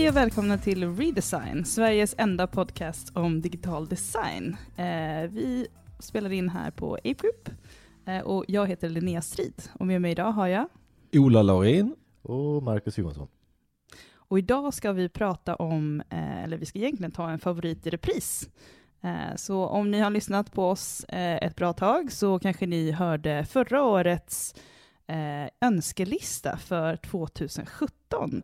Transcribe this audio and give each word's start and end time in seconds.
Hej 0.00 0.08
och 0.08 0.16
välkomna 0.16 0.58
till 0.58 0.96
Redesign, 0.96 1.64
Sveriges 1.64 2.14
enda 2.18 2.46
podcast 2.46 3.16
om 3.16 3.40
digital 3.40 3.88
design. 3.88 4.56
Eh, 4.76 5.30
vi 5.30 5.66
spelar 5.98 6.32
in 6.32 6.48
här 6.48 6.70
på 6.70 6.94
Ape 6.94 7.12
Group 7.12 7.48
eh, 8.06 8.18
och 8.18 8.44
jag 8.48 8.66
heter 8.66 8.88
Linnea 8.88 9.22
Strid 9.22 9.62
och 9.78 9.86
med 9.86 10.00
mig 10.00 10.12
idag 10.12 10.32
har 10.32 10.46
jag 10.46 10.68
Ola 11.12 11.42
Laurin. 11.42 11.96
Och 12.22 12.62
Marcus 12.62 12.98
Johansson. 12.98 13.28
och 14.14 14.38
idag 14.38 14.74
ska 14.74 14.92
vi 14.92 15.08
prata 15.08 15.54
om, 15.56 16.02
eh, 16.10 16.44
eller 16.44 16.56
vi 16.56 16.66
ska 16.66 16.78
egentligen 16.78 17.12
ta 17.12 17.30
en 17.30 17.38
favorit 17.38 17.86
i 17.86 17.90
repris. 17.90 18.50
Eh, 19.00 19.36
Så 19.36 19.66
om 19.66 19.90
ni 19.90 20.00
har 20.00 20.10
lyssnat 20.10 20.52
på 20.52 20.68
oss 20.68 21.04
eh, 21.04 21.36
ett 21.36 21.56
bra 21.56 21.72
tag 21.72 22.12
så 22.12 22.38
kanske 22.38 22.66
ni 22.66 22.90
hörde 22.90 23.44
förra 23.44 23.82
årets 23.82 24.54
eh, 25.06 25.50
önskelista 25.60 26.56
för 26.56 26.96
2017. 26.96 28.42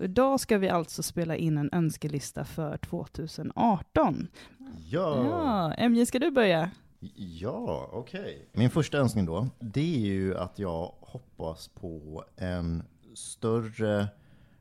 Så 0.00 0.04
idag 0.04 0.40
ska 0.40 0.58
vi 0.58 0.68
alltså 0.68 1.02
spela 1.02 1.36
in 1.36 1.58
en 1.58 1.70
önskelista 1.72 2.44
för 2.44 2.76
2018. 2.76 4.28
Ja, 4.90 5.24
Ja, 5.78 5.88
MJ 5.88 6.06
ska 6.06 6.18
du 6.18 6.30
börja? 6.30 6.70
ja 7.14 7.88
okej. 7.92 8.48
Min 8.52 8.70
första 8.70 8.98
önskning 8.98 9.26
då, 9.26 9.48
det 9.58 9.94
är 9.94 10.06
ju 10.06 10.36
att 10.36 10.58
jag 10.58 10.92
hoppas 11.00 11.68
på 11.68 12.24
en 12.36 12.82
större, 13.14 14.08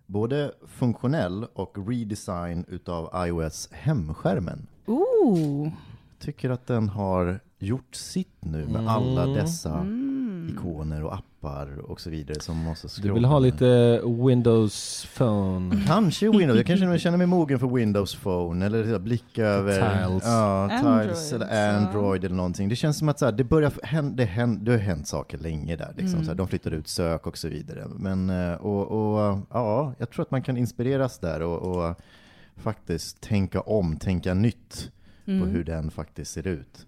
både 0.06 0.52
funktionell 0.68 1.46
och 1.54 1.88
redesign 1.90 2.66
utav 2.68 3.28
iOS 3.28 3.70
hemskärmen. 3.72 4.68
Ooh! 4.86 5.72
Tycker 6.20 6.50
att 6.50 6.68
den 6.68 6.90
har 6.90 7.40
gjort 7.60 7.96
sitt 7.96 8.46
nu 8.46 8.68
med 8.68 8.88
alla 8.88 9.26
dessa 9.26 9.80
Mm. 9.80 10.20
Ikoner 10.54 11.04
och 11.04 11.14
appar 11.14 11.78
och 11.92 12.02
så 12.02 12.10
vidare 12.10 12.40
som 12.40 12.58
måste 12.58 12.88
Du 12.88 12.92
scrolla 12.92 13.14
vill 13.14 13.26
ha 13.26 13.40
lite 13.40 14.02
Windows 14.28 15.08
Phone? 15.18 15.84
Kanske 15.88 16.30
Windows, 16.30 16.58
jag 16.58 16.66
kanske 16.66 17.00
känner 17.00 17.18
mig 17.18 17.28
mogen 17.28 17.60
för 17.60 17.68
Windows 17.68 18.16
Phone 18.16 18.66
eller 18.66 19.00
blicka 19.00 19.46
över 19.46 19.74
Tiles. 19.74 20.24
Ja, 20.26 20.72
Android, 20.72 21.04
Tiles 21.08 21.34
eller 21.34 21.46
så. 21.46 21.78
Android 21.86 22.24
eller 22.26 22.36
någonting. 22.36 22.70
Det 22.70 22.76
känns 22.76 22.98
som 22.98 23.10
att 23.10 23.20
så 23.20 23.26
här, 23.26 23.32
det, 23.32 23.44
börjar 23.44 23.72
det, 24.16 24.26
händer, 24.26 24.66
det 24.66 24.72
har 24.72 24.78
hänt 24.80 25.08
saker 25.08 25.38
länge 25.38 25.76
där. 25.76 25.90
Liksom, 25.98 26.14
Mm. 26.14 26.24
så 26.26 26.32
här, 26.32 26.36
de 26.38 26.48
flyttar 26.48 26.72
ut 26.72 26.88
sök 26.88 27.28
och 27.28 27.38
så 27.38 27.48
vidare. 27.48 27.84
Men, 27.96 28.30
eh, 28.30 28.54
och, 28.54 28.88
och, 28.92 29.40
ja, 29.52 29.94
jag 29.98 30.10
tror 30.10 30.24
att 30.26 30.32
man 30.32 30.42
kan 30.42 30.58
inspireras 30.58 31.20
där 31.20 31.42
och, 31.42 31.58
och 31.90 31.96
faktiskt 32.58 33.22
tänka 33.22 33.62
om, 33.62 33.98
tänka 33.98 34.34
nytt 34.34 34.92
på 35.26 35.32
Mm. 35.32 35.50
hur 35.50 35.64
den 35.64 35.92
faktiskt 35.92 36.32
ser 36.32 36.48
ut. 36.48 36.86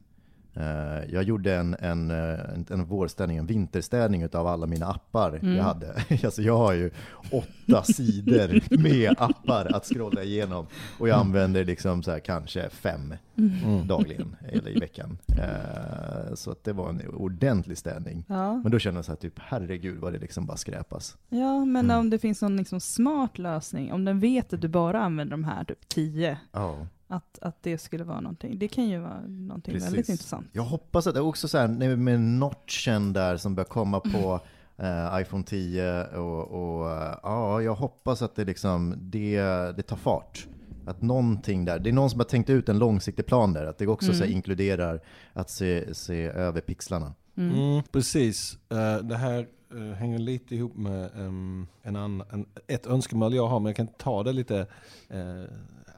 Eh, 0.55 1.13
jag 1.13 1.23
gjorde 1.23 1.55
en, 1.55 1.75
en, 1.79 2.11
eh, 2.11 2.39
en, 2.53 2.65
en 2.69 2.85
vårstädning, 2.85 3.37
en 3.37 3.45
vinterstädning 3.45 4.27
av 4.33 4.47
alla 4.47 4.65
mina 4.65 4.85
appar 4.85 5.29
Mm. 5.41 5.55
jag 5.55 5.63
hade. 5.63 5.93
Alltså 6.23 6.41
jag 6.41 6.57
har 6.57 6.73
ju 6.73 6.91
åtta 7.31 7.83
sidor 7.93 8.77
med 8.83 9.15
appar 9.17 9.71
att 9.75 9.85
scrolla 9.85 10.23
igenom 10.23 10.65
och 10.99 11.07
jag 11.09 11.19
använder 11.19 11.65
liksom 11.65 12.03
så 12.03 12.11
här 12.11 12.19
kanske 12.19 12.69
fem 12.69 13.13
Mm. 13.37 13.87
dagligen 13.87 14.35
eller 14.51 14.77
i 14.77 14.79
veckan. 14.79 15.17
Eh, 15.37 16.33
så 16.35 16.51
att 16.51 16.63
det 16.63 16.73
var 16.73 16.89
en 16.89 17.01
ordentlig 17.15 17.77
städning. 17.77 18.23
Ja. 18.27 18.53
Men 18.55 18.71
då 18.71 18.79
kände 18.79 18.97
jag 18.97 19.05
så 19.05 19.11
här 19.11 19.17
typ 19.17 19.33
herregud 19.39 19.99
vad 19.99 20.13
det 20.13 20.19
liksom 20.19 20.45
bara 20.45 20.57
skräpas. 20.57 21.17
ja, 21.29 21.65
men 21.65 21.85
Mm. 21.85 21.99
om 21.99 22.09
det 22.09 22.19
finns 22.19 22.41
någon 22.41 22.57
liksom 22.57 22.79
smart 22.79 23.37
lösning, 23.37 23.91
om 23.93 24.05
den 24.05 24.19
vet 24.19 24.53
att 24.53 24.61
du 24.61 24.67
bara 24.67 25.01
använder 25.01 25.31
de 25.31 25.43
här 25.43 25.63
typ 25.63 25.87
10, 25.89 26.37
Ja. 26.51 26.87
Att, 27.11 27.39
att 27.41 27.63
det 27.63 27.77
skulle 27.77 28.03
vara 28.03 28.21
någonting. 28.21 28.59
Det 28.59 28.67
kan 28.67 28.89
ju 28.89 28.99
vara 28.99 29.21
någonting 29.27 29.73
Precis. 29.73 29.87
väldigt 29.89 30.09
intressant. 30.09 30.47
Jag 30.51 30.63
hoppas 30.63 31.07
att 31.07 31.13
det 31.13 31.19
är 31.19 31.25
också 31.25 31.47
så 31.47 31.57
här 31.57 31.95
med 31.95 32.21
notchen 32.21 33.13
där 33.13 33.37
som 33.37 33.55
börjar 33.55 33.67
komma 33.67 33.99
på 33.99 34.39
eh, 34.77 35.21
iPhone 35.21 35.43
10 35.43 36.03
och, 36.05 36.47
och 36.47 36.91
eh, 36.91 37.15
ja, 37.23 37.61
jag 37.61 37.75
hoppas 37.75 38.21
att 38.21 38.35
det 38.35 38.45
liksom, 38.45 38.95
det, 38.99 39.41
det 39.77 39.81
tar 39.83 39.95
fart. 39.95 40.47
Att 40.85 41.01
någonting 41.01 41.65
där, 41.65 41.79
det 41.79 41.89
är 41.89 41.93
någon 41.93 42.09
som 42.09 42.19
har 42.19 42.25
tänkt 42.25 42.49
ut 42.49 42.69
en 42.69 42.79
långsiktig 42.79 43.25
plan 43.25 43.53
där, 43.53 43.65
att 43.65 43.77
det 43.77 43.87
också 43.87 44.05
så 44.07 44.17
här, 44.17 44.23
Mm. 44.25 44.35
inkluderar 44.35 45.01
att 45.33 45.49
se, 45.49 45.93
se 45.95 46.23
över 46.25 46.61
pixlarna. 46.61 47.13
Mm. 47.37 47.55
Mm, 47.55 47.83
precis. 47.91 48.57
Eh, 48.69 48.97
det 48.97 49.15
här 49.17 49.47
eh, 49.75 49.93
hänger 49.93 50.19
lite 50.19 50.55
ihop 50.55 50.75
med 50.75 51.11
ehm, 51.15 51.67
en 51.81 51.95
annan, 51.95 52.27
en, 52.31 52.45
ett 52.67 52.87
önskemål 52.87 53.33
jag 53.33 53.47
har, 53.47 53.59
men 53.59 53.65
jag 53.69 53.75
kan 53.75 53.87
ta 53.87 54.23
det 54.23 54.33
lite, 54.33 54.67
uh, 55.13 55.43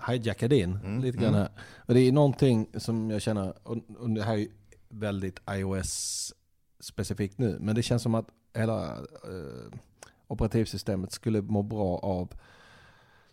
hijacka 0.09 0.47
det 0.47 0.59
in 0.59 0.71
Mm, 0.83 0.99
lite 1.01 1.17
grann 1.17 1.33
mm. 1.33 1.39
här. 1.41 1.49
Och 1.87 1.93
det 1.93 1.99
är 1.99 2.11
någonting 2.11 2.67
som 2.77 3.09
jag 3.09 3.21
känner, 3.21 3.53
och, 3.63 3.77
och 3.97 4.09
det 4.09 4.23
här 4.23 4.37
är 4.37 4.47
väldigt 4.89 5.39
iOS-specifikt 5.49 7.37
nu, 7.37 7.57
men 7.59 7.75
det 7.75 7.83
känns 7.83 8.03
som 8.03 8.15
att 8.15 8.27
hela 8.53 8.91
eh, 8.97 9.79
operativsystemet 10.27 11.11
skulle 11.11 11.41
må 11.41 11.61
bra 11.63 11.97
av, 11.97 12.33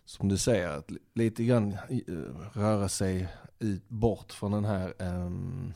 som 0.05 0.27
du 0.29 0.37
säger, 0.37 0.69
att 0.69 0.91
li- 0.91 0.99
lite 1.13 1.43
grann 1.43 1.77
röra 2.53 2.89
sig 2.89 3.27
ut, 3.59 3.89
bort 3.89 4.31
från 4.31 4.51
den 4.51 4.65
här 4.65 4.93
ehm, 4.99 5.73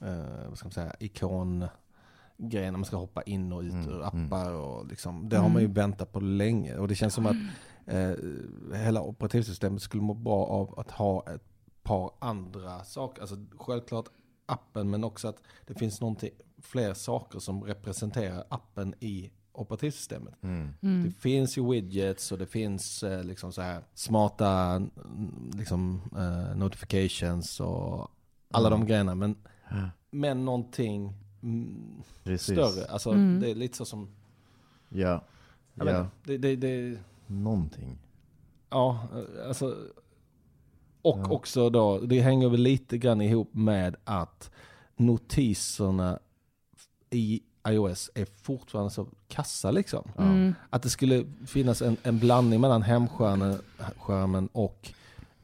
eh, 0.00 0.48
vad 0.48 0.58
ska 0.58 0.66
man 0.66 0.72
säga, 0.72 0.94
ikon 1.00 1.66
grejen 2.48 2.72
när 2.72 2.78
man 2.78 2.84
ska 2.84 2.96
hoppa 2.96 3.22
in 3.22 3.52
och 3.52 3.60
ut 3.62 3.72
Mm, 3.72 3.88
ur 3.88 4.02
mm. 4.02 4.26
appar 4.26 4.52
och 4.52 4.86
liksom, 4.86 5.28
det 5.28 5.36
har 5.38 5.48
man 5.48 5.62
ju 5.62 5.66
Mm. 5.66 5.74
väntat 5.74 6.12
på 6.12 6.20
länge 6.20 6.76
och 6.76 6.88
det 6.88 6.94
känns 6.94 7.14
som 7.14 7.26
att 7.26 7.36
eh, 7.86 8.12
hela 8.78 9.02
operativsystemet 9.02 9.82
skulle 9.82 10.02
må 10.02 10.14
bra 10.14 10.46
av 10.46 10.78
att 10.78 10.90
ha 10.90 11.24
ett 11.34 11.44
par 11.82 12.10
andra 12.18 12.84
saker, 12.84 13.20
alltså 13.22 13.36
självklart 13.56 14.06
appen 14.46 14.90
men 14.90 15.04
också 15.04 15.28
att 15.28 15.42
det 15.66 15.74
finns 15.74 16.00
någonting, 16.00 16.30
fler 16.62 16.94
saker 16.94 17.38
som 17.38 17.64
representerar 17.64 18.44
appen 18.48 18.94
i 19.00 19.30
operativsystemet. 19.52 20.34
Mm. 20.42 20.74
Mm. 20.82 21.04
Det 21.04 21.10
finns 21.10 21.58
ju 21.58 21.70
widgets 21.70 22.32
och 22.32 22.38
det 22.38 22.46
finns 22.46 23.02
eh, 23.02 23.24
liksom 23.24 23.52
så 23.52 23.62
här 23.62 23.82
smarta 23.94 24.82
liksom, 25.54 26.00
eh, 26.16 26.56
notifications 26.56 27.60
och 27.60 28.10
alla 28.50 28.68
Mm. 28.68 28.80
de 28.80 28.86
grejerna. 28.86 29.14
Men, 29.14 29.36
men 30.10 30.44
någonting 30.44 31.14
mm, 31.42 32.02
Precis. 32.24 32.54
större. 32.58 32.84
Alltså 32.86 33.10
Mm. 33.10 33.40
det 33.40 33.50
är 33.50 33.54
lite 33.54 33.76
så 33.76 33.84
som, 33.84 34.08
Ja. 34.88 35.24
ja. 35.74 36.00
inte, 36.00 36.10
det, 36.24 36.38
det, 36.38 36.56
det, 36.56 36.98
Någonting. 37.26 37.98
ja 38.70 39.08
alltså. 39.46 39.76
Och 41.02 41.18
Ja. 41.18 41.30
också 41.30 41.70
då, 41.70 41.98
det 41.98 42.20
hänger 42.20 42.48
väl 42.48 42.60
lite 42.60 42.98
grann 42.98 43.20
ihop 43.20 43.54
med 43.54 43.96
att 44.04 44.50
notiserna 44.96 46.18
i 47.10 47.40
iOS 47.68 48.10
är 48.14 48.24
fortfarande 48.42 48.90
så 48.90 49.06
kassa 49.28 49.70
liksom. 49.70 50.10
Mm. 50.18 50.54
Att 50.70 50.82
det 50.82 50.90
skulle 50.90 51.24
finnas 51.46 51.82
en, 51.82 51.96
en 52.02 52.18
blandning 52.18 52.60
mellan 52.60 52.82
hemskärmen 52.82 53.58
skärmen 53.98 54.48
och 54.52 54.92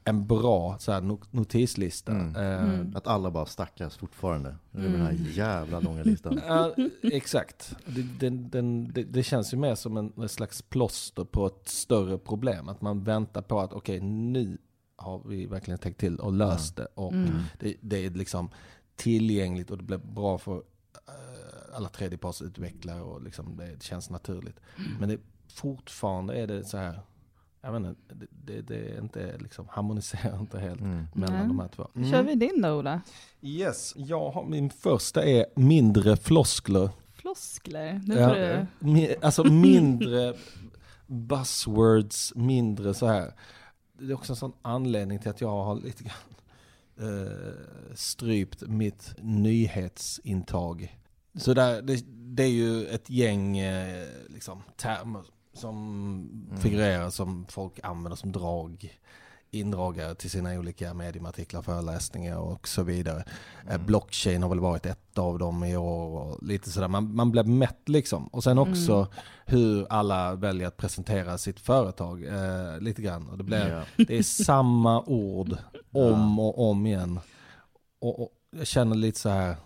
en 0.08 0.26
bra 0.26 0.76
så 0.78 0.92
här, 0.92 1.00
no- 1.00 1.26
notislista. 1.30 2.12
Mm. 2.12 2.36
Eh, 2.36 2.62
Mm. 2.64 2.96
Att 2.96 3.06
alla 3.06 3.30
bara 3.30 3.46
stackas 3.46 3.96
fortfarande. 3.96 4.56
Det 4.70 4.78
är 4.80 4.82
den 4.88 5.00
här 5.00 5.10
Mm. 5.10 5.24
jävla 5.32 5.80
långa 5.80 6.02
listan. 6.02 6.40
ja, 6.48 6.74
exakt. 7.02 7.76
Det, 7.86 8.02
den, 8.02 8.50
den, 8.50 8.92
det, 8.92 9.02
det 9.04 9.22
känns 9.22 9.52
ju 9.52 9.56
mer 9.56 9.74
som 9.74 9.96
en, 9.96 10.12
en 10.16 10.28
slags 10.28 10.62
plåster 10.62 11.24
på 11.24 11.46
ett 11.46 11.68
större 11.68 12.18
problem. 12.18 12.68
Att 12.68 12.80
man 12.80 13.04
väntar 13.04 13.42
på 13.42 13.60
att 13.60 13.72
okej 13.72 14.00
nu 14.00 14.58
har 14.96 15.22
vi 15.26 15.46
verkligen 15.46 15.78
tänkt 15.78 16.00
till 16.00 16.16
och 16.20 16.32
löst 16.32 16.76
det. 16.76 16.86
Och 16.94 17.12
Mm. 17.12 17.30
det, 17.58 17.74
det 17.80 18.04
är 18.06 18.10
liksom 18.10 18.50
tillgängligt 18.96 19.70
och 19.70 19.78
det 19.78 19.84
blir 19.84 19.98
bra 19.98 20.38
för 20.38 20.56
eh, 20.56 21.76
alla 21.76 21.88
tredjepartsutvecklare 21.88 23.00
och 23.02 23.22
liksom 23.22 23.56
det 23.56 23.82
känns 23.82 24.10
naturligt. 24.10 24.60
Men 25.00 25.08
det, 25.08 25.18
fortfarande 25.48 26.34
är 26.34 26.46
det 26.46 26.64
så 26.64 26.76
här, 26.76 27.00
jag 27.60 27.76
inte, 27.76 27.94
det, 28.14 28.26
det, 28.44 28.60
det 28.62 28.76
är 28.76 28.98
inte 29.00 29.38
liksom, 29.38 29.66
harmoniserar 29.70 30.40
inte 30.40 30.58
helt 30.58 30.80
Mm. 30.80 31.04
mellan 31.14 31.36
Nej. 31.38 31.46
de 31.46 31.58
här 31.58 31.68
två. 31.68 31.88
Kör 32.10 32.22
vi 32.22 32.34
din 32.34 32.62
då 32.62 32.70
Ola? 32.70 33.00
Yes, 33.40 33.94
jag 33.96 34.30
har, 34.30 34.44
min 34.44 34.70
första 34.70 35.24
är 35.24 35.46
mindre 35.56 36.16
floskler. 36.16 36.90
Floskler? 37.14 38.00
Nu 38.06 38.14
Ja, 38.14 38.28
får 38.28 38.34
du... 38.34 38.66
mi- 38.90 39.14
alltså 39.22 39.44
mindre 39.44 40.34
buzzwords, 41.06 42.32
mindre 42.34 42.94
så 42.94 43.06
här. 43.06 43.32
Det 43.98 44.04
är 44.04 44.14
också 44.14 44.32
en 44.32 44.36
sån 44.36 44.52
anledning 44.62 45.18
till 45.18 45.30
att 45.30 45.40
jag 45.40 45.64
har 45.64 45.74
lite 45.76 46.04
grann 46.04 46.34
eh, 47.10 47.32
strypt 47.94 48.62
mitt 48.66 49.14
nyhetsintag. 49.18 50.98
Så 51.34 51.54
där, 51.54 51.82
det, 51.82 52.04
det 52.08 52.42
är 52.42 52.48
ju 52.50 52.86
ett 52.86 53.10
gäng 53.10 53.58
eh, 53.58 54.06
liksom, 54.28 54.62
termer 54.76 55.24
som 55.52 56.50
figurerar 56.62 57.10
som 57.10 57.46
folk 57.48 57.80
använder 57.82 58.16
som 58.16 58.32
drag 58.32 58.98
indragare 59.50 60.14
till 60.14 60.30
sina 60.30 60.52
olika 60.58 60.94
mediumartiklar, 60.94 61.62
föreläsningar 61.62 62.36
och 62.38 62.68
så 62.68 62.82
vidare. 62.82 63.24
Eh, 63.70 63.78
blockchain 63.78 64.42
har 64.42 64.48
väl 64.50 64.60
varit 64.60 64.86
ett 64.86 65.18
av 65.18 65.38
dem 65.38 65.64
i 65.64 65.76
år 65.76 66.18
och 66.20 66.42
lite 66.42 66.70
sådär. 66.70 66.88
Man, 66.88 67.14
man 67.14 67.30
blir 67.30 67.44
mätt 67.44 67.88
liksom. 67.88 68.26
Och 68.26 68.44
sen 68.44 68.58
också 68.58 68.92
Mm. 68.94 69.08
hur 69.46 69.86
alla 69.92 70.34
väljer 70.34 70.68
att 70.68 70.76
presentera 70.76 71.38
sitt 71.38 71.60
företag 71.60 72.24
eh, 72.24 72.80
lite 72.80 73.02
grann. 73.02 73.28
Och 73.28 73.38
det, 73.38 73.44
blir, 73.44 73.68
Ja. 73.68 74.04
det 74.04 74.18
är 74.18 74.22
samma 74.22 75.02
ord 75.02 75.56
om 75.92 76.38
och 76.38 76.70
om 76.70 76.86
igen. 76.86 77.20
Och, 78.00 78.22
och 78.22 78.28
jag 78.56 78.66
känner 78.66 78.96
lite 78.96 79.20
så 79.20 79.28
här. 79.28 79.56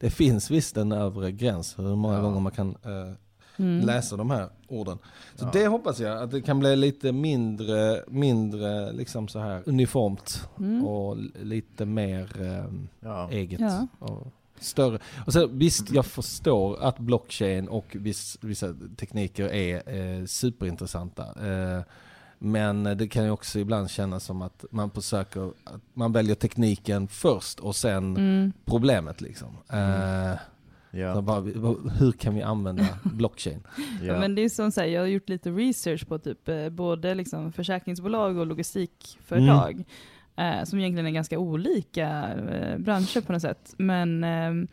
Det 0.00 0.10
finns 0.10 0.50
visst 0.50 0.76
en 0.76 0.92
övre 0.92 1.32
gräns 1.32 1.78
hur 1.78 1.96
många 1.96 2.14
Ja. 2.14 2.20
gånger 2.22 2.40
man 2.40 2.52
kan 2.52 2.68
eh, 2.84 3.12
Mm. 3.60 3.86
läsa 3.86 4.16
de 4.16 4.30
här 4.30 4.48
orden. 4.68 4.98
Så 5.36 5.44
Ja. 5.44 5.50
det 5.52 5.66
hoppas 5.66 6.00
jag 6.00 6.22
att 6.22 6.30
det 6.30 6.40
kan 6.42 6.58
bli 6.58 6.76
lite 6.76 7.12
mindre, 7.12 8.04
mindre 8.08 8.92
liksom 8.92 9.28
så 9.28 9.38
här 9.38 9.62
uniformt 9.66 10.48
Mm. 10.58 10.84
och 10.86 11.16
lite 11.42 11.84
mer 11.86 12.42
eh, 12.42 12.64
Ja. 13.00 13.30
eget. 13.30 13.60
Ja. 13.60 13.86
Och 13.98 14.26
större. 14.60 14.98
Och 15.26 15.32
så, 15.32 15.46
visst, 15.46 15.90
jag 15.90 16.06
förstår 16.06 16.82
att 16.82 16.98
blockchain 16.98 17.68
och 17.68 17.84
viss, 17.98 18.38
vissa 18.40 18.74
tekniker 18.96 19.44
är 19.52 19.82
eh, 20.20 20.24
superintressanta. 20.24 21.22
Eh, 21.24 21.82
men 22.38 22.84
det 22.84 23.08
kan 23.08 23.24
ju 23.24 23.30
också 23.30 23.58
ibland 23.58 23.90
kännas 23.90 24.24
som 24.24 24.42
att 24.42 24.64
man 24.70 24.90
försöker, 24.90 25.46
att 25.64 25.80
man 25.94 26.12
väljer 26.12 26.34
tekniken 26.34 27.08
först 27.08 27.60
och 27.60 27.76
sen 27.76 28.16
Mm. 28.16 28.52
problemet 28.64 29.20
liksom. 29.20 29.48
Eh, 29.72 30.32
så 30.32 30.38
Ja. 30.90 31.20
bara, 31.22 31.40
hur 31.98 32.12
kan 32.12 32.34
vi 32.34 32.42
använda 32.42 32.86
blockchain? 33.02 33.62
Ja. 34.02 34.20
Men 34.20 34.34
det 34.34 34.42
är 34.42 34.48
som 34.48 34.72
så 34.72 34.80
här, 34.80 34.88
jag 34.88 35.00
har 35.00 35.06
gjort 35.06 35.28
lite 35.28 35.50
research 35.50 36.08
på 36.08 36.18
typ 36.18 36.48
eh, 36.48 36.68
både 36.68 37.14
liksom 37.14 37.52
försäkringsbolag 37.52 38.36
och 38.36 38.46
logistikföretag. 38.46 39.84
Eh, 40.36 40.64
som 40.64 40.78
egentligen 40.78 41.06
är 41.06 41.10
ganska 41.10 41.38
olika 41.38 42.08
eh, 42.34 42.78
branscher 42.78 43.20
på 43.20 43.32
något 43.32 43.42
sätt. 43.42 43.74
Men 43.78 44.24
ehm, 44.24 44.68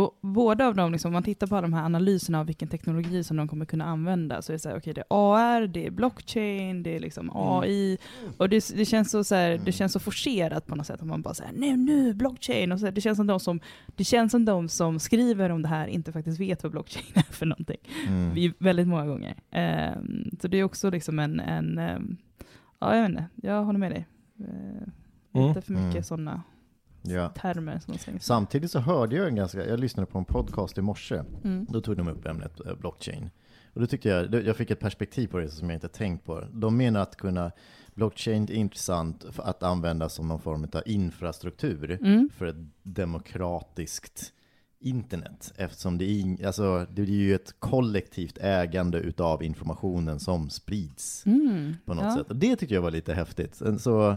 och 0.00 0.18
båda 0.20 0.66
av 0.66 0.74
dem, 0.74 0.92
liksom, 0.92 1.08
om 1.08 1.12
man 1.12 1.22
tittar 1.22 1.46
på 1.46 1.60
de 1.60 1.72
här 1.72 1.84
analyserna 1.84 2.40
av 2.40 2.46
vilken 2.46 2.68
teknologi 2.68 3.24
som 3.24 3.36
de 3.36 3.48
kommer 3.48 3.64
kunna 3.64 3.84
använda, 3.84 4.42
så 4.42 4.52
är 4.52 4.54
det 4.54 4.58
så 4.58 4.68
här, 4.68 4.76
okej 4.76 4.94
det 4.94 5.00
är 5.00 5.06
AR, 5.10 5.66
det 5.66 5.86
är 5.86 5.90
blockchain, 5.90 6.82
det 6.82 6.96
är 6.96 7.00
liksom 7.00 7.30
AI, 7.34 7.98
och 8.36 8.48
det, 8.48 8.68
det, 8.76 8.84
känns 8.84 9.10
så, 9.10 9.24
så 9.24 9.34
här, 9.34 9.60
det 9.64 9.72
känns 9.72 9.92
så 9.92 10.00
forcerat 10.00 10.66
på 10.66 10.76
något 10.76 10.86
sätt, 10.86 11.00
att 11.00 11.06
man 11.06 11.22
bara 11.22 11.34
säger 11.34 11.52
nu, 11.52 11.76
nu, 11.76 12.14
blockchain, 12.14 12.72
och 12.72 12.80
så 12.80 12.86
här, 12.86 12.92
det, 12.92 13.00
känns 13.00 13.16
som 13.16 13.26
de 13.26 13.40
som, 13.40 13.60
det 13.96 14.04
känns 14.04 14.32
som 14.32 14.44
de 14.44 14.68
som 14.68 14.98
skriver 14.98 15.50
om 15.50 15.62
det 15.62 15.68
här 15.68 15.86
inte 15.86 16.12
faktiskt 16.12 16.40
vet 16.40 16.62
vad 16.62 16.72
blockchain 16.72 17.12
är 17.14 17.32
för 17.32 17.46
någonting. 17.46 17.80
Mm. 18.08 18.52
Väldigt 18.58 18.88
många 18.88 19.06
gånger. 19.06 19.34
Ehm, 19.50 20.30
så 20.40 20.48
det 20.48 20.58
är 20.58 20.64
också 20.64 20.90
liksom 20.90 21.18
en, 21.18 21.40
en 21.40 21.78
ehm, 21.78 22.16
ja 22.78 22.94
jag 22.96 23.02
vet 23.02 23.10
inte, 23.10 23.26
jag 23.36 23.64
håller 23.64 23.78
med 23.78 23.90
dig. 23.90 24.06
Uh, 24.40 24.88
Mm. 25.32 25.48
Inte 25.48 25.60
för 25.60 25.72
mycket 25.72 25.90
Mm. 25.90 26.02
sådana 26.02 26.42
Ja. 27.02 27.28
termer 27.28 27.78
som 27.78 27.98
slängs. 27.98 28.24
Samtidigt 28.24 28.70
så 28.70 28.78
hörde 28.78 29.16
jag 29.16 29.28
en 29.28 29.34
ganska, 29.36 29.66
jag 29.66 29.80
lyssnade 29.80 30.06
på 30.06 30.18
en 30.18 30.24
podcast 30.24 30.78
i 30.78 30.82
morse, 30.82 31.22
Mm. 31.44 31.66
då 31.70 31.80
tog 31.80 31.96
de 31.96 32.08
upp 32.08 32.26
ämnet 32.26 32.60
eh, 32.66 32.74
blockchain. 32.74 33.30
Och 33.74 33.80
då 33.80 33.86
tyckte 33.86 34.08
jag, 34.08 34.34
jag 34.46 34.56
fick 34.56 34.70
ett 34.70 34.80
perspektiv 34.80 35.26
på 35.28 35.38
det 35.38 35.48
som 35.48 35.70
jag 35.70 35.76
inte 35.76 35.88
tänkt 35.88 36.24
på. 36.24 36.44
De 36.52 36.76
menar 36.76 37.00
att 37.00 37.16
kunna, 37.16 37.50
blockchain 37.94 38.42
är 38.42 38.52
intressant 38.52 39.24
för 39.30 39.42
att 39.42 39.62
använda 39.62 40.08
som 40.08 40.28
någon 40.28 40.40
form 40.40 40.66
av 40.72 40.82
infrastruktur 40.86 41.90
Mm. 42.00 42.30
för 42.36 42.46
ett 42.46 42.56
demokratiskt 42.82 44.32
internet. 44.80 45.52
Eftersom 45.56 45.98
det 45.98 46.04
är, 46.04 46.46
alltså, 46.46 46.86
det 46.90 47.02
är 47.02 47.06
ju 47.06 47.34
ett 47.34 47.54
kollektivt 47.58 48.38
ägande 48.40 48.98
utav 48.98 49.42
informationen 49.42 50.20
som 50.20 50.50
sprids 50.50 51.26
Mm. 51.26 51.74
på 51.84 51.94
något 51.94 52.04
ja. 52.04 52.16
sätt. 52.16 52.30
Och 52.30 52.36
det 52.36 52.56
tyckte 52.56 52.74
jag 52.74 52.82
var 52.82 52.90
lite 52.90 53.14
häftigt. 53.14 53.62
Så 53.78 54.16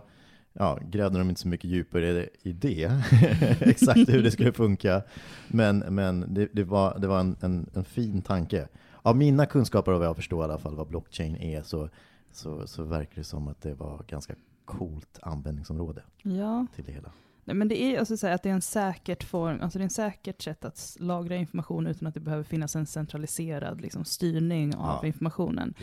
ja, 0.53 0.79
grävde 0.81 1.17
de 1.17 1.29
inte 1.29 1.41
så 1.41 1.47
mycket 1.47 1.69
djupare 1.69 2.29
i 2.41 2.53
det, 2.53 2.83
exakt 3.61 4.09
hur 4.09 4.23
det 4.23 4.31
skulle 4.31 4.53
funka. 4.53 5.01
Men, 5.47 5.79
men 5.79 6.33
det, 6.33 6.49
det 6.53 6.63
var, 6.63 6.99
det 6.99 7.07
var 7.07 7.19
en, 7.19 7.35
en, 7.41 7.69
en 7.73 7.83
fin 7.85 8.21
tanke. 8.21 8.67
Av 9.01 9.17
mina 9.17 9.45
kunskaper 9.45 9.91
och 9.91 9.99
vad 9.99 10.07
jag 10.07 10.15
förstår 10.15 10.41
i 10.41 10.43
alla 10.43 10.57
fall 10.57 10.75
vad 10.75 10.87
blockchain 10.87 11.35
är 11.35 11.61
så, 11.63 11.89
så, 12.31 12.67
så 12.67 12.83
verkar 12.83 13.15
det 13.15 13.23
som 13.23 13.47
att 13.47 13.61
det 13.61 13.73
var 13.73 14.03
ganska 14.07 14.35
coolt 14.65 15.19
användningsområde 15.21 16.01
Ja, 16.23 16.67
till 16.75 16.83
det 16.83 16.91
hela. 16.91 17.11
Nej, 17.45 17.55
men 17.55 17.67
det 17.67 17.81
är 17.81 17.99
alltså 17.99 18.17
så 18.17 18.27
att 18.27 18.43
det 18.43 18.49
är 18.49 18.53
en 18.53 18.61
säkert 18.61 19.23
form, 19.23 19.61
alltså 19.61 19.79
det 19.79 19.81
är 19.81 19.83
en 19.83 19.89
säkert 19.89 20.41
sätt 20.41 20.65
att 20.65 20.97
lagra 20.99 21.35
information 21.35 21.87
utan 21.87 22.07
att 22.07 22.13
det 22.13 22.19
behöver 22.19 22.43
finnas 22.43 22.75
en 22.75 22.85
centraliserad 22.85 23.81
liksom, 23.81 24.05
styrning 24.05 24.75
av 24.75 24.99
Ja. 25.01 25.07
informationen. 25.07 25.73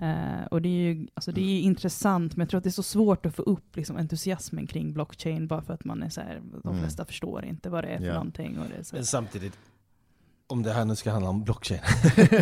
Eh, 0.00 0.46
och 0.50 0.62
det 0.62 0.68
är 0.68 0.92
ju 0.92 1.06
alltså 1.14 1.32
det 1.32 1.40
är 1.40 1.44
ju 1.44 1.60
intressant, 1.60 2.36
men 2.36 2.44
jag 2.44 2.50
tror 2.50 2.58
att 2.58 2.64
det 2.64 2.70
är 2.70 2.82
så 2.82 2.82
svårt 2.82 3.26
att 3.26 3.34
få 3.34 3.42
upp 3.42 3.76
liksom, 3.76 3.96
entusiasmen 3.96 4.66
kring 4.66 4.92
blockchain 4.92 5.46
bara 5.46 5.62
för 5.62 5.74
att 5.74 5.84
man 5.84 6.02
är 6.02 6.08
så 6.08 6.20
här, 6.20 6.42
de 6.62 6.68
Mm. 6.68 6.80
flesta 6.82 7.04
förstår 7.04 7.44
inte 7.44 7.70
vad 7.70 7.84
det 7.84 7.88
är 7.88 7.98
för 7.98 8.04
Ja. 8.06 8.12
någonting. 8.14 8.58
Och 8.58 8.66
det 8.68 8.92
Men 8.92 9.04
samtidigt, 9.04 9.58
om 10.46 10.62
det 10.62 10.72
här 10.72 10.84
nu 10.84 10.96
ska 10.96 11.10
handla 11.10 11.30
om 11.30 11.44
blockchain, 11.44 11.80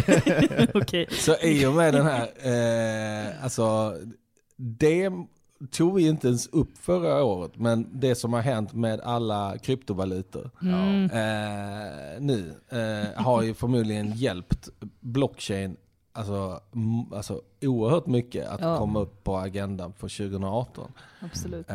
Okej. 0.74 1.06
så 1.10 1.36
i 1.42 1.66
och 1.66 1.72
med 1.74 1.94
den 1.94 2.06
här, 2.06 2.28
eh, 3.32 3.44
alltså 3.44 3.96
det 4.56 5.10
tog 5.70 5.94
vi 5.94 6.08
inte 6.08 6.28
ens 6.28 6.46
upp 6.46 6.78
förra 6.78 7.24
året, 7.24 7.52
men 7.56 7.88
det 8.00 8.14
som 8.14 8.32
har 8.32 8.40
hänt 8.40 8.72
med 8.72 9.00
alla 9.00 9.58
kryptovalutor 9.58 10.50
Mm. 10.62 11.04
eh, 11.04 12.20
nu 12.20 12.54
eh, 12.68 13.22
har 13.24 13.42
ju 13.42 13.54
förmodligen 13.62 14.12
hjälpt 14.12 14.68
blockchain 15.00 15.76
alltså, 16.12 16.60
alltså 17.12 17.40
oerhört 17.62 18.06
mycket 18.06 18.48
att 18.48 18.60
Ja. 18.60 18.78
komma 18.78 19.00
upp 19.00 19.24
på 19.24 19.36
agendan 19.36 19.92
för 19.92 20.08
2018. 20.08 20.92
Absolut. 21.20 21.66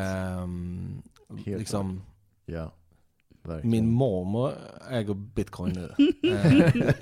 Helt 1.45 1.59
liksom, 1.59 2.01
Ja, 2.45 2.71
verkligen. 3.43 3.69
min 3.71 3.91
mormor 3.91 4.51
äger 4.89 5.13
bitcoin 5.13 5.73
nu. 5.73 5.91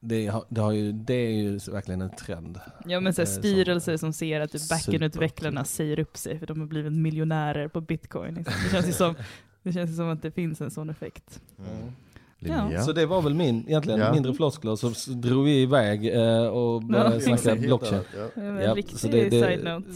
Det, 0.00 0.16
det, 0.18 0.26
har, 0.26 0.44
det, 0.48 0.60
har 0.60 0.72
ju, 0.72 0.92
det 0.92 1.14
är 1.14 1.30
ju 1.32 1.58
verkligen 1.72 2.00
en 2.00 2.10
trend. 2.16 2.60
Ja 2.86 3.00
men 3.00 3.14
så 3.14 3.22
här, 3.22 3.26
Eh, 3.28 3.32
som- 3.32 3.42
styrelser 3.42 3.96
som 3.96 4.12
ser 4.12 4.40
att 4.40 4.52
typ 4.52 4.68
backend-utvecklarna 4.70 5.64
säger 5.64 5.98
upp 6.00 6.16
sig 6.16 6.38
för 6.38 6.46
de 6.46 6.60
har 6.60 6.66
blivit 6.66 6.92
miljonärer 6.92 7.68
på 7.68 7.80
bitcoin. 7.80 8.34
Liksom. 8.34 8.54
Det 8.64 8.70
känns 8.70 8.88
ju 8.88 8.92
som, 8.92 9.14
det 9.62 9.72
känns 9.72 9.90
ju 9.90 9.94
som 9.94 10.08
att 10.08 10.22
det 10.22 10.30
finns 10.30 10.60
en 10.60 10.70
sån 10.70 10.90
effekt. 10.90 11.40
Mm. 11.58 11.92
Ja. 12.72 12.82
Så 12.82 12.92
det 12.92 13.06
var 13.06 13.22
väl 13.22 13.34
min, 13.34 13.64
egentligen 13.68 14.00
Ja. 14.00 14.12
mindre 14.12 14.34
floskler, 14.34 14.76
så 14.76 15.12
drog 15.12 15.44
vi 15.44 15.62
iväg 15.62 16.14
eh, 16.14 16.46
och 16.46 16.82
började 16.82 17.14
Ja. 17.26 17.36
snacka 17.36 17.60
blockchain. 17.60 18.02
ja. 18.16 18.28
Ja, 18.34 18.42
En 18.42 18.74
riktig 18.74 18.98
så 18.98 19.08
det- 19.08 19.28
det- 19.28 19.42
side-note. 19.46 19.90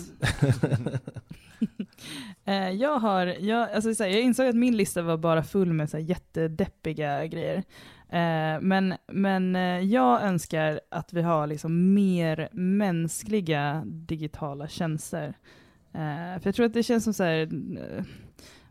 Eh, 2.45 2.71
jag, 2.71 2.99
har, 2.99 3.27
jag, 3.27 3.71
alltså, 3.73 3.95
så 3.95 4.03
här, 4.03 4.11
jag 4.11 4.21
insåg 4.21 4.47
att 4.47 4.55
min 4.57 4.77
lista 4.77 5.03
var 5.03 5.17
bara 5.17 5.43
full 5.43 5.73
med 5.73 5.91
så 5.91 5.97
här, 5.97 6.05
jättedeppiga 6.05 7.27
grejer. 7.27 7.63
Eh, 8.13 8.61
men 8.61 8.95
men 9.07 9.57
eh, 9.57 9.81
jag 9.81 10.23
önskar 10.23 10.81
att 10.91 11.13
vi 11.13 11.23
har 11.23 11.47
liksom, 11.47 11.95
mer 11.95 12.49
mänskliga 12.53 13.83
digitala 13.87 14.69
tjänster. 14.69 15.35
Eh, 15.93 16.41
för 16.41 16.43
jag 16.45 16.55
tror 16.55 16.67
att 16.67 16.75
det 16.75 16.83
känns 16.83 17.05
som 17.05 17.15
så 17.15 17.25
här, 17.25 17.43
eh, 17.43 18.05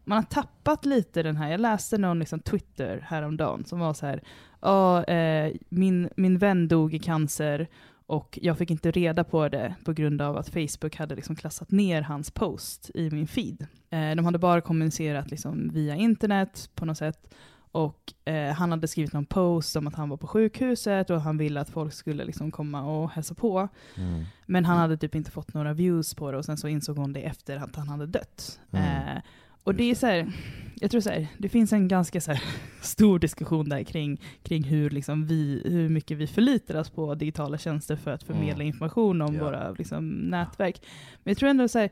man 0.03 0.15
har 0.15 0.23
tappat 0.23 0.85
lite 0.85 1.23
den 1.23 1.35
här, 1.35 1.51
jag 1.51 1.59
läste 1.59 1.97
någon 1.97 2.19
liksom, 2.19 2.39
Twitter 2.39 3.05
häromdagen 3.07 3.65
som 3.65 3.79
var 3.79 3.93
så 3.93 4.05
här, 4.05 4.23
"Ja, 4.61 5.03
eh, 5.03 5.53
min, 5.69 6.09
min 6.15 6.37
vän 6.37 6.67
dog 6.67 6.93
i 6.93 6.99
cancer 6.99 7.67
och 8.05 8.39
jag 8.41 8.57
fick 8.57 8.71
inte 8.71 8.91
reda 8.91 9.23
på 9.23 9.49
det 9.49 9.75
på 9.85 9.93
grund 9.93 10.21
av 10.21 10.37
att 10.37 10.49
Facebook 10.49 10.95
hade 10.95 11.15
liksom 11.15 11.35
klassat 11.35 11.71
ner 11.71 12.01
hans 12.01 12.31
post 12.31 12.91
i 12.93 13.09
min 13.11 13.27
feed. 13.27 13.67
Eh, 13.89 14.15
de 14.15 14.25
hade 14.25 14.37
bara 14.39 14.61
kommunicerat 14.61 15.31
liksom 15.31 15.69
via 15.73 15.95
internet 15.95 16.69
på 16.75 16.85
något 16.85 16.97
sätt. 16.97 17.35
Och 17.71 18.13
eh, 18.25 18.53
han 18.53 18.71
hade 18.71 18.87
skrivit 18.87 19.13
någon 19.13 19.25
post 19.25 19.75
om 19.75 19.87
att 19.87 19.95
han 19.95 20.09
var 20.09 20.17
på 20.17 20.27
sjukhuset 20.27 21.09
och 21.09 21.21
han 21.21 21.37
ville 21.37 21.61
att 21.61 21.69
folk 21.69 21.93
skulle 21.93 22.23
liksom 22.25 22.51
komma 22.51 22.81
och 22.83 23.09
hälsa 23.11 23.33
på. 23.35 23.67
Mm. 23.97 24.23
Men 24.45 24.65
han 24.65 24.77
hade 24.77 24.97
typ 24.97 25.15
inte 25.15 25.31
fått 25.31 25.53
några 25.53 25.73
views 25.73 26.13
på 26.13 26.31
det 26.31 26.37
och 26.37 26.45
sen 26.45 26.57
så 26.57 26.67
insåg 26.67 26.97
hon 26.97 27.13
det 27.13 27.19
efter 27.21 27.57
att 27.57 27.75
han 27.75 27.89
hade 27.89 28.05
dött. 28.05 28.59
Mm. 28.71 28.83
Eh, 29.17 29.21
och 29.63 29.75
det 29.75 29.83
är 29.91 29.95
så 29.95 30.05
här, 30.07 30.31
jag 30.75 30.91
tror 30.91 31.01
så 31.01 31.09
här, 31.09 31.27
det 31.37 31.49
finns 31.49 31.73
en 31.73 31.87
ganska 31.87 32.21
så 32.21 32.31
här 32.31 32.43
stor 32.81 33.19
diskussion 33.19 33.69
där 33.69 33.83
kring, 33.83 34.21
kring 34.43 34.63
hur, 34.63 34.89
liksom 34.89 35.27
vi, 35.27 35.61
hur 35.65 35.89
mycket 35.89 36.17
vi 36.17 36.27
förlitar 36.27 36.79
oss 36.79 36.89
på 36.89 37.15
digitala 37.15 37.57
tjänster 37.57 37.95
för 37.95 38.11
att 38.11 38.23
förmedla 38.23 38.53
Mm. 38.63 38.67
information 38.67 39.21
om 39.21 39.35
Ja. 39.35 39.43
våra 39.43 39.71
liksom, 39.71 40.09
nätverk. 40.09 40.81
Men 41.23 41.31
jag 41.31 41.37
tror 41.37 41.49
ändå 41.49 41.67
så 41.67 41.79
här, 41.79 41.89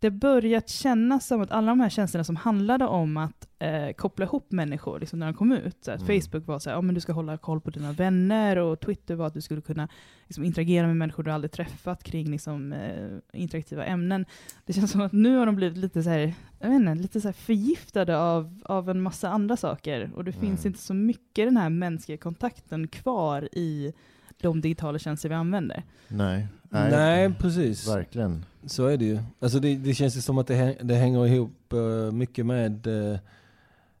det 0.00 0.10
börjat 0.10 0.68
kännas 0.68 1.26
som 1.26 1.40
att 1.40 1.50
alla 1.50 1.66
de 1.68 1.80
här 1.80 1.88
tjänsterna 1.88 2.24
som 2.24 2.36
handlade 2.36 2.86
om 2.86 3.16
att 3.16 3.48
eh, 3.58 3.92
koppla 3.96 4.24
ihop 4.24 4.50
människor 4.52 5.00
liksom 5.00 5.18
när 5.18 5.26
de 5.26 5.34
kom 5.34 5.52
ut, 5.52 5.76
så 5.84 5.90
att 5.90 6.00
Mm. 6.00 6.20
Facebook 6.20 6.46
var 6.46 6.58
så 6.58 6.70
här, 6.70 6.76
ja, 6.76 6.80
men 6.82 6.94
du 6.94 7.00
ska 7.00 7.12
hålla 7.12 7.36
koll 7.38 7.60
på 7.60 7.70
dina 7.70 7.92
vänner 7.92 8.56
och 8.56 8.80
Twitter 8.80 9.14
var 9.14 9.26
att 9.26 9.34
du 9.34 9.40
skulle 9.40 9.60
kunna 9.60 9.88
liksom, 10.26 10.44
interagera 10.44 10.86
med 10.86 10.96
människor 10.96 11.22
du 11.22 11.30
aldrig 11.30 11.52
träffat 11.52 12.02
kring 12.04 12.30
liksom, 12.30 12.72
eh, 12.72 13.40
interaktiva 13.40 13.84
ämnen. 13.84 14.26
Det 14.66 14.72
känns 14.72 14.90
som 14.90 15.00
att 15.00 15.12
nu 15.12 15.36
har 15.36 15.46
de 15.46 15.56
blivit 15.56 15.78
lite 15.78 16.02
så 16.02 16.10
här, 16.10 16.34
jag 16.58 16.68
vet 16.68 16.76
inte, 16.80 16.94
lite 16.94 17.20
så 17.20 17.28
här 17.28 17.32
förgiftade 17.32 18.18
av, 18.18 18.60
av 18.64 18.90
en 18.90 19.02
massa 19.02 19.28
andra 19.30 19.56
saker. 19.56 20.10
Och 20.14 20.24
det 20.24 20.30
Mm. 20.36 20.40
finns 20.46 20.66
inte 20.66 20.78
så 20.78 20.94
mycket 20.94 21.46
den 21.46 21.56
här 21.56 21.70
mänskliga 21.70 22.18
kontakten 22.18 22.88
kvar 22.88 23.48
i 23.52 23.92
de 24.42 24.60
digitala 24.60 24.98
tjänster 24.98 25.28
vi 25.28 25.34
använder. 25.34 25.82
Nej. 26.08 26.90
Nej, 26.90 27.34
precis. 27.38 27.88
Verkligen. 27.88 28.44
Så 28.66 28.86
är 28.86 28.96
det 28.96 29.04
ju. 29.04 29.18
Alltså 29.40 29.60
det, 29.60 29.76
det 29.76 29.94
känns 29.94 30.16
ju 30.16 30.20
som 30.20 30.38
att 30.38 30.46
det, 30.46 30.54
häng- 30.54 30.76
det 30.82 30.94
hänger 30.94 31.26
ihop 31.26 31.72
eh, 31.72 32.12
mycket 32.12 32.46
med 32.46 32.86
eh, 32.86 33.18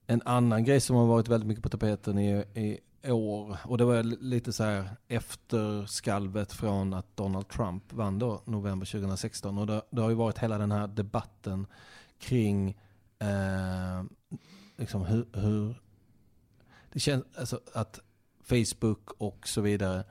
en 0.06 0.22
annan 0.24 0.64
grej 0.64 0.80
som 0.80 0.96
har 0.96 1.06
varit 1.06 1.28
väldigt 1.28 1.46
mycket 1.48 1.62
på 1.62 1.68
tapeten 1.68 2.18
i, 2.18 2.44
i 2.54 3.10
år. 3.10 3.56
Och 3.64 3.78
det 3.78 3.84
var 3.84 4.02
li- 4.02 4.18
lite 4.20 4.52
så 4.52 4.64
här 4.64 4.88
efter 5.08 5.86
skalvet 5.86 6.52
från 6.52 6.94
att 6.94 7.16
Donald 7.16 7.48
Trump 7.48 7.92
vann 7.92 8.18
då 8.18 8.42
november 8.44 8.86
2016. 8.86 9.58
Och 9.58 9.66
det, 9.66 9.82
det 9.90 10.02
har 10.02 10.08
ju 10.08 10.14
varit 10.16 10.38
hela 10.38 10.58
den 10.58 10.72
här 10.72 10.86
debatten 10.88 11.66
kring 12.18 12.68
eh, 13.18 14.04
liksom 14.76 15.04
hur, 15.04 15.26
hur 15.32 15.80
det 16.92 17.00
känns 17.00 17.24
alltså 17.38 17.60
att 17.74 18.00
Facebook 18.44 19.10
och 19.18 19.48
så 19.48 19.60
vidare 19.60 20.04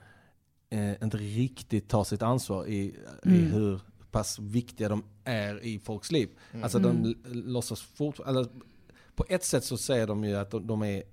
eh, 0.69 1.03
inte 1.03 1.17
riktigt 1.17 1.89
tar 1.89 2.03
sitt 2.03 2.21
ansvar 2.21 2.65
i, 2.67 2.75
i 2.79 2.95
Mm. 3.25 3.51
hur 3.51 3.79
pass 4.11 4.39
viktiga 4.39 4.89
de 4.89 5.03
är 5.23 5.63
i 5.63 5.79
folks 5.79 6.11
liv. 6.11 6.29
Mm. 6.51 6.63
Alltså 6.63 6.77
Mm. 6.77 7.03
de 7.03 7.09
l- 7.09 7.17
låtsas 7.45 7.81
fortfarande, 7.81 8.39
eller 8.39 8.49
på 9.15 9.25
ett 9.29 9.43
sätt 9.43 9.63
så 9.63 9.77
säger 9.77 10.07
de 10.07 10.23
ju 10.23 10.35
att 10.35 10.51
de, 10.51 10.67
de 10.67 10.81
är 10.83 11.03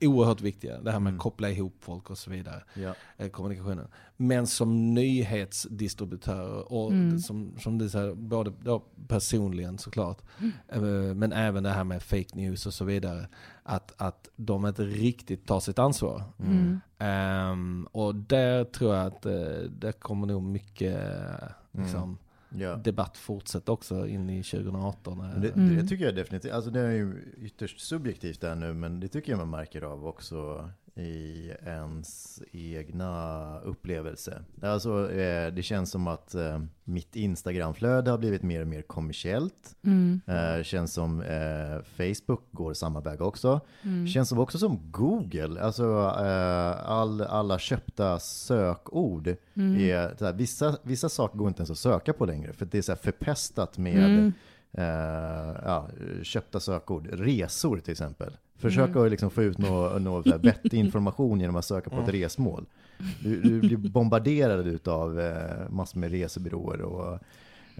oerhört 0.00 0.40
viktiga. 0.40 0.80
Det 0.80 0.90
här 0.92 1.00
med 1.00 1.10
Mm. 1.10 1.18
att 1.18 1.22
koppla 1.22 1.50
ihop 1.50 1.74
folk 1.80 2.10
och 2.10 2.18
så 2.18 2.30
vidare. 2.30 2.62
Ja. 2.74 2.94
eh, 3.16 3.28
kommunikationen. 3.30 3.88
Men 4.16 4.46
som 4.46 4.94
nyhetsdistributörer 4.94 6.72
och 6.72 6.92
Mm. 6.92 7.18
som, 7.18 7.54
som 7.58 7.78
du 7.78 7.88
säger, 7.88 8.14
både 8.14 8.52
då 8.62 8.82
personligen 9.08 9.78
såklart, 9.78 10.22
eh, 10.68 10.80
men 11.14 11.32
även 11.32 11.62
det 11.62 11.70
här 11.70 11.84
med 11.84 12.02
fake 12.02 12.36
news 12.36 12.66
och 12.66 12.74
så 12.74 12.84
vidare. 12.84 13.28
Att, 13.62 13.94
att 13.96 14.28
de 14.36 14.66
inte 14.66 14.84
riktigt 14.84 15.46
tar 15.46 15.60
sitt 15.60 15.78
ansvar. 15.78 16.22
Mm. 16.38 16.80
Ehm, 16.98 17.88
och 17.92 18.14
där 18.14 18.64
tror 18.64 18.94
jag 18.94 19.06
att 19.06 19.26
eh, 19.26 19.32
det 19.78 19.92
kommer 19.92 20.26
nog 20.26 20.42
mycket 20.42 20.94
eh, 21.04 21.48
liksom, 21.72 22.18
Ja. 22.58 22.76
debatt 22.76 23.16
fortsätta 23.16 23.72
också 23.72 24.06
in 24.08 24.30
i 24.30 24.42
2018. 24.42 25.20
eh. 25.20 25.40
Det, 25.40 25.48
Mm. 25.56 25.76
det 25.76 25.86
tycker 25.88 26.04
jag 26.04 26.14
definitivt, 26.16 26.52
alltså 26.52 26.70
det 26.70 26.80
är 26.80 26.90
ju 26.90 27.34
ytterst 27.38 27.80
subjektivt 27.80 28.40
där 28.40 28.54
nu, 28.54 28.74
men 28.74 29.00
det 29.00 29.08
tycker 29.08 29.32
jag 29.32 29.38
man 29.38 29.50
märker 29.50 29.82
av 29.82 30.06
också 30.06 30.70
i 31.00 31.52
ens 31.66 32.42
egna 32.52 33.58
upplevelse. 33.60 34.42
Alltså 34.62 35.12
eh, 35.12 35.52
det 35.52 35.62
känns 35.62 35.90
som 35.90 36.06
att 36.06 36.34
eh, 36.34 36.62
mitt 36.84 37.16
Instagramflöde 37.16 38.10
har 38.10 38.18
blivit 38.18 38.42
mer 38.42 38.60
och 38.60 38.68
mer 38.68 38.82
kommersiellt. 38.82 39.76
Mm. 39.82 40.20
Eh, 40.26 40.62
känns 40.62 40.92
som 40.92 41.22
eh, 41.22 41.82
Facebook 41.96 42.42
går 42.50 42.74
samma 42.74 43.00
väg 43.00 43.20
också. 43.20 43.60
Mm. 43.82 44.06
Känns 44.06 44.28
som 44.28 44.38
också 44.38 44.58
som 44.58 44.90
Google, 44.90 45.60
alltså 45.60 45.98
all, 45.98 47.20
alla 47.20 47.58
köpta 47.58 48.18
sökord. 48.18 49.34
Mm. 49.54 49.80
Är, 49.80 50.16
så 50.18 50.24
här, 50.24 50.32
vissa, 50.32 50.76
vissa 50.82 51.08
saker 51.08 51.38
går 51.38 51.48
inte 51.48 51.60
ens 51.60 51.70
att 51.70 51.78
söka 51.78 52.12
på 52.12 52.24
längre 52.24 52.52
för 52.52 52.66
det 52.66 52.78
är 52.78 52.82
så 52.82 52.92
här 52.92 52.98
förpestat 52.98 53.78
med 53.78 54.32
Mm. 54.72 55.56
ja, 55.64 55.88
köpta 56.22 56.60
sökord. 56.60 57.08
Resor 57.12 57.78
till 57.78 57.92
exempel. 57.92 58.32
Försöka 58.60 58.92
Mm. 58.92 59.04
att 59.04 59.10
liksom 59.10 59.30
få 59.30 59.42
ut 59.42 59.58
någon 59.58 60.04
nå, 60.04 60.20
vettig 60.20 60.78
information 60.78 61.40
genom 61.40 61.56
att 61.56 61.64
söka 61.64 61.90
på 61.90 61.96
ett 61.96 62.08
Mm. 62.08 62.20
resmål. 62.20 62.66
Du, 63.22 63.40
du 63.40 63.60
blir 63.60 63.76
bombarderad 63.90 64.88
av 64.88 65.20
eh, 65.20 65.70
massor 65.70 65.98
med 65.98 66.10
resebyråer 66.10 66.82
och 66.82 67.18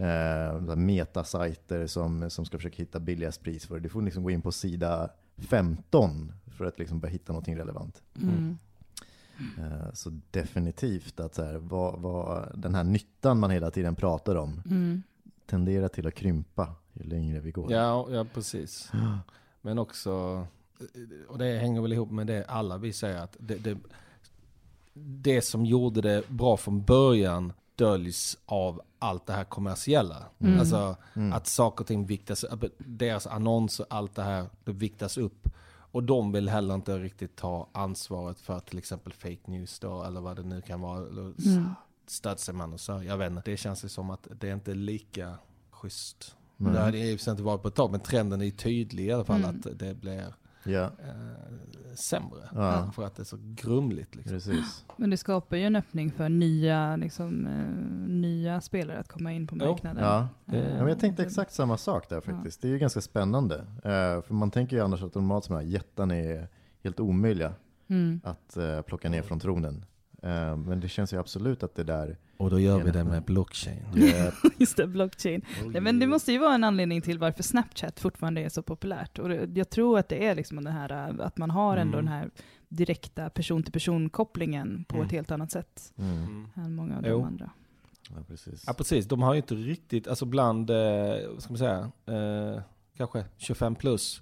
eh, 0.05 0.75
metasajter 0.75 1.87
som, 1.87 2.29
som 2.29 2.45
ska 2.45 2.57
försöka 2.57 2.77
hitta 2.77 2.99
billigast 2.99 3.43
pris 3.43 3.65
för 3.65 3.75
det. 3.75 3.81
Du 3.81 3.89
får 3.89 4.01
liksom 4.01 4.23
gå 4.23 4.31
in 4.31 4.41
på 4.41 4.51
sida 4.51 5.09
15 5.37 6.33
för 6.57 6.65
att 6.65 6.79
liksom 6.79 6.99
börja 6.99 7.11
hitta 7.11 7.33
någonting 7.33 7.57
relevant. 7.57 8.01
Mm. 8.21 8.57
Eh, 9.57 9.93
så 9.93 10.19
definitivt 10.31 11.19
att 11.19 11.35
så 11.35 11.43
här, 11.43 11.55
vad, 11.55 11.99
vad, 11.99 12.51
den 12.59 12.75
här 12.75 12.83
nyttan 12.83 13.39
man 13.39 13.51
hela 13.51 13.71
tiden 13.71 13.95
pratar 13.95 14.35
om 14.35 14.61
Mm. 14.65 15.03
tenderar 15.45 15.87
till 15.87 16.07
att 16.07 16.15
krympa 16.15 16.75
ju 16.93 17.03
längre 17.03 17.39
vi 17.39 17.51
går. 17.51 17.71
Ja, 17.71 18.07
ja 18.11 18.25
precis. 18.33 18.91
Men 19.61 19.79
också, 19.79 20.45
och 21.29 21.37
det 21.37 21.59
hänger 21.59 21.81
väl 21.81 21.93
ihop 21.93 22.11
med 22.11 22.27
det 22.27 22.45
alla 22.47 22.77
vi 22.77 22.93
säger 22.93 23.17
att 23.23 23.35
det, 23.39 23.55
det, 23.55 23.77
det 24.93 25.41
som 25.41 25.65
gjorde 25.65 26.01
det 26.01 26.29
bra 26.29 26.57
från 26.57 26.83
början 26.83 27.53
döljs 27.75 28.37
av 28.45 28.81
allt 28.99 29.25
det 29.25 29.33
här 29.33 29.43
kommersiella. 29.43 30.25
Mm. 30.39 30.59
Alltså 30.59 30.95
Mm. 31.13 31.33
att 31.33 31.47
saker 31.47 31.83
och 31.83 31.87
ting 31.87 32.05
viktas 32.05 32.43
upp, 32.43 32.65
deras 32.77 33.27
annonser, 33.27 33.85
allt 33.89 34.15
det 34.15 34.23
här, 34.23 34.45
det 34.63 34.71
viktas 34.71 35.17
upp. 35.17 35.47
Och 35.93 36.03
de 36.03 36.31
vill 36.31 36.49
heller 36.49 36.75
inte 36.75 36.97
riktigt 36.97 37.35
ta 37.35 37.67
ansvaret 37.71 38.39
för 38.39 38.59
till 38.59 38.77
exempel 38.77 39.13
fake 39.13 39.39
news 39.51 39.79
då, 39.79 40.03
eller 40.03 40.21
vad 40.21 40.35
det 40.35 40.43
nu 40.43 40.61
kan 40.61 40.81
vara. 40.81 40.97
Mm. 40.97 41.69
stödseman 42.07 42.73
och 42.73 42.79
så. 42.79 43.03
Jag 43.03 43.17
vet 43.17 43.31
inte, 43.31 43.51
det 43.51 43.57
känns 43.57 43.85
ju 43.85 43.89
som 43.89 44.09
att 44.09 44.27
det 44.39 44.49
är 44.49 44.53
inte 44.53 44.73
lika 44.73 45.35
schysst. 45.71 46.35
Nej. 46.57 46.73
Det 46.73 46.79
har 46.79 46.91
det 46.91 47.27
inte 47.27 47.43
varit 47.43 47.61
på 47.61 47.67
ett 47.67 47.75
tag, 47.75 47.91
men 47.91 47.99
trenden 47.99 48.41
är 48.41 48.45
ju 48.45 48.51
tydlig 48.51 49.05
i 49.05 49.11
alla 49.11 49.25
fall 49.25 49.43
Mm. 49.43 49.49
att 49.49 49.79
det 49.79 49.93
blir 49.93 50.33
Ja, 50.63 50.81
eh, 50.83 51.95
sämre. 52.09 52.39
Ja. 52.55 52.91
För 52.95 53.03
att 53.03 53.15
det 53.15 53.21
är 53.21 53.25
så 53.25 53.37
grumligt. 53.41 54.15
Liksom. 54.15 54.31
precis. 54.33 54.85
Men 54.97 55.09
det 55.09 55.17
skapar 55.17 55.57
ju 55.57 55.63
en 55.63 55.75
öppning 55.75 56.11
för 56.11 56.29
nya, 56.29 56.95
liksom, 56.95 57.45
eh, 57.47 58.09
nya 58.09 58.61
spelare 58.61 58.99
att 58.99 59.07
komma 59.07 59.31
in 59.33 59.47
på 59.47 59.55
marknaden. 59.55 60.03
Ja. 60.03 60.27
Eh, 60.57 60.59
Ja, 60.69 60.77
men 60.77 60.87
jag 60.87 60.99
tänkte 60.99 61.23
exakt 61.23 61.53
samma 61.53 61.77
sak 61.77 62.09
där 62.09 62.21
faktiskt. 62.21 62.61
Det 62.61 62.67
är 62.67 62.69
ju 62.71 62.77
ganska 62.79 63.01
spännande. 63.01 63.55
Eh, 63.83 64.21
för 64.21 64.33
man 64.33 64.51
tänker 64.51 64.75
ju 64.75 64.83
annars 64.83 65.03
att 65.03 65.15
normalt 65.15 65.45
som 65.45 65.55
här 65.55 65.63
jättarna 65.63 66.15
är 66.15 66.47
helt 66.83 66.99
omöjliga 66.99 67.53
Mm. 67.87 68.21
att 68.23 68.57
eh, 68.57 68.81
plocka 68.81 69.09
ner 69.09 69.21
från 69.21 69.39
tronen. 69.39 69.85
Eh, 70.21 70.55
men 70.57 70.79
det 70.79 70.87
känns 70.89 71.13
ju 71.13 71.19
absolut 71.19 71.63
att 71.63 71.75
det 71.75 71.83
där... 71.83 72.17
Och 72.41 72.49
då 72.49 72.59
gör 72.59 72.83
vi 72.83 72.91
det 72.91 73.03
med 73.03 73.23
blockchain. 73.23 73.85
Yeah. 73.95 74.33
Just 74.57 74.77
det, 74.77 74.87
blockchain. 74.87 75.41
Nej, 75.65 75.81
men 75.81 75.99
det 75.99 76.07
måste 76.07 76.31
ju 76.31 76.37
vara 76.37 76.55
en 76.55 76.63
anledning 76.63 77.01
till 77.01 77.19
varför 77.19 77.43
Snapchat 77.43 77.99
fortfarande 77.99 78.41
är 78.41 78.49
så 78.49 78.63
populärt. 78.63 79.19
Och 79.19 79.31
jag 79.53 79.69
tror 79.69 79.99
att 79.99 80.09
det 80.09 80.25
är 80.27 80.35
liksom 80.35 80.63
den 80.63 80.73
här, 80.73 81.09
äh, 81.19 81.25
att 81.25 81.37
man 81.37 81.51
har 81.51 81.77
ändå 81.77 81.97
Mm. 81.97 82.05
den 82.05 82.13
här 82.13 82.29
direkta 82.69 83.29
person-till-person-kopplingen 83.29 84.85
på 84.87 84.95
Mm. 84.95 85.05
ett 85.05 85.11
helt 85.11 85.31
annat 85.31 85.51
sätt 85.51 85.93
Mm. 85.97 86.47
än 86.55 86.75
många 86.75 86.97
av 86.97 87.03
Jo. 87.07 87.17
de 87.17 87.23
andra. 87.27 87.49
Ja, 88.09 88.15
precis. 88.27 88.63
Ja 88.67 88.73
precis, 88.73 89.05
de 89.07 89.21
har 89.21 89.33
ju 89.33 89.37
inte 89.37 89.55
riktigt, 89.55 90.07
alltså 90.07 90.25
bland, 90.25 90.69
eh, 90.69 90.75
vad 91.33 91.41
ska 91.43 91.53
man 91.53 91.57
säga, 91.57 91.91
eh, 92.05 92.61
kanske 92.97 93.25
25 93.37 93.75
plus. 93.75 94.21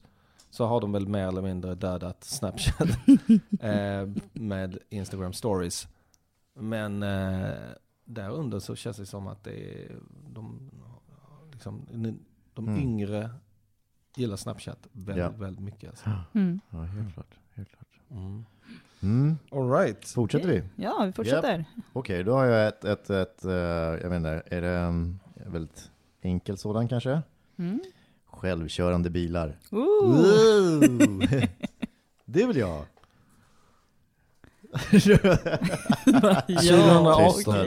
Så 0.50 0.66
har 0.66 0.82
de 0.82 0.92
väl 0.92 1.08
mer 1.08 1.28
eller 1.28 1.42
mindre 1.42 1.76
dödat 1.76 2.24
Snapchat 2.24 2.88
eh, 3.62 4.10
med 4.34 4.78
Instagram 4.90 5.34
stories. 5.34 5.88
Men 6.60 7.04
eh, 7.04 7.50
där 8.10 8.30
under 8.30 8.60
så 8.60 8.76
känns 8.76 8.98
det 8.98 9.06
som 9.06 9.28
att 9.28 9.44
det 9.44 9.84
är 9.84 9.96
de, 10.30 10.70
liksom, 11.52 11.86
de 12.54 12.68
Mm. 12.68 12.80
yngre 12.82 13.30
gillar 14.16 14.36
Snapchat 14.36 14.88
väldigt, 14.92 15.18
Ja. 15.24 15.30
väldigt 15.30 15.64
mycket. 15.64 15.90
Alltså. 15.90 16.10
Mm. 16.34 16.60
Ja, 16.70 16.82
helt 16.82 17.14
klart. 17.14 17.36
Helt 17.54 17.70
klart. 17.70 18.00
Mm. 18.12 18.46
Mm. 19.02 19.38
All 19.52 19.72
right. 19.72 20.06
Fortsätter 20.08 20.48
vi? 20.48 20.64
Ja, 20.76 21.04
vi 21.06 21.12
fortsätter. 21.12 21.66
Okej, 21.94 22.24
då 22.24 22.34
har 22.34 22.46
jag 22.46 22.68
ett, 22.68 22.86
ett, 22.86 23.10
ett 23.10 23.46
eh, 23.46 23.52
jag 23.52 24.10
vet 24.10 24.18
inte, 24.18 24.44
är 24.46 24.62
det 24.62 24.70
en 24.70 25.20
väldigt 25.34 25.92
enkel 26.22 26.58
sådan 26.58 26.88
kanske? 26.88 27.22
Mm. 27.58 27.80
Självkörande 28.26 29.10
bilar. 29.10 29.58
Ooh. 29.72 30.06
Wow! 30.08 31.24
det 32.26 32.46
vill 32.48 32.58
jag 32.58 32.68
ha. 32.68 32.86
ja, 34.92 36.42
Tystnaden. 36.48 37.08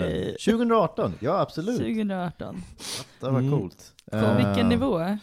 okej. 0.00 0.36
2018, 0.44 1.14
ja 1.20 1.40
absolut. 1.40 1.76
2018. 1.78 2.62
Det 3.20 3.26
var 3.30 3.38
Mm. 3.38 3.50
coolt. 3.58 3.92
På 4.10 4.16
Eh, 4.16 4.36
vilken 4.36 4.68
nivå? 4.68 5.18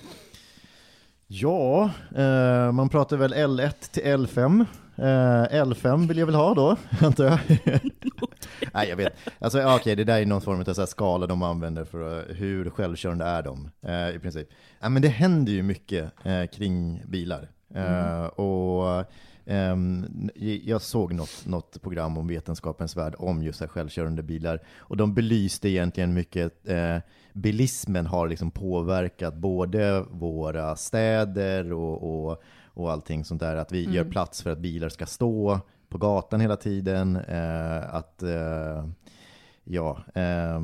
Ja, 1.27 1.89
eh, 2.15 2.71
man 2.71 2.89
pratar 2.89 3.17
väl 3.17 3.33
L1 3.33 3.91
till 3.91 4.03
L5. 4.03 4.65
Eh, 4.95 5.63
L5 5.65 6.07
vill 6.07 6.17
jag 6.17 6.25
väl 6.25 6.35
ha 6.35 6.53
då, 6.53 6.75
antar 7.01 7.25
jag. 7.25 7.39
Nej, 8.73 8.89
jag 8.89 8.95
vet. 8.95 9.13
Alltså, 9.39 9.75
okej, 9.75 9.95
det 9.95 10.03
där 10.03 10.21
är 10.21 10.25
någon 10.25 10.41
form 10.41 10.59
av 10.59 10.73
så 10.73 10.81
här 10.81 10.85
skala 10.85 11.27
de 11.27 11.43
använder 11.43 11.85
för 11.85 12.33
hur 12.33 12.69
självkörande 12.69 13.25
är 13.25 13.41
de, 13.43 13.69
eh, 13.87 14.15
i 14.15 14.19
princip. 14.19 14.49
Ja, 14.79 14.89
men 14.89 15.01
det 15.01 15.07
händer 15.07 15.51
ju 15.53 15.63
mycket 15.63 16.11
kring 16.53 17.01
bilar. 17.07 17.49
Eh, 17.75 18.25
och 18.25 19.05
ehm, 19.49 20.29
jag 20.63 20.81
såg 20.81 21.13
något, 21.13 21.45
något 21.45 21.81
program 21.81 22.17
om 22.17 22.27
vetenskapens 22.27 22.97
värld 22.97 23.15
om 23.17 23.43
just 23.43 23.59
här 23.59 23.67
självkörande 23.67 24.23
bilar. 24.23 24.61
Och 24.77 24.97
de 24.97 25.13
belyste 25.13 25.69
egentligen 25.69 26.13
mycket 26.13 26.67
eh, 26.67 26.97
bilismen 27.33 28.05
har 28.05 28.27
liksom 28.27 28.51
påverkat 28.51 29.33
både 29.35 30.01
våra 30.11 30.75
städer 30.75 31.73
och, 31.73 32.29
och, 32.29 32.41
och 32.65 32.91
allting 32.91 33.25
sånt 33.25 33.41
där. 33.41 33.55
Att 33.55 33.71
vi 33.71 33.83
Mm. 33.83 33.95
gör 33.95 34.03
plats 34.03 34.41
för 34.41 34.49
att 34.51 34.59
bilar 34.59 34.89
ska 34.89 35.05
stå 35.05 35.59
på 35.89 35.97
gatan 35.97 36.41
hela 36.41 36.55
tiden. 36.55 37.15
Eh, 37.15 37.95
att 37.95 38.23
eh, 38.23 38.85
Ja, 39.71 40.03
eh, 40.15 40.55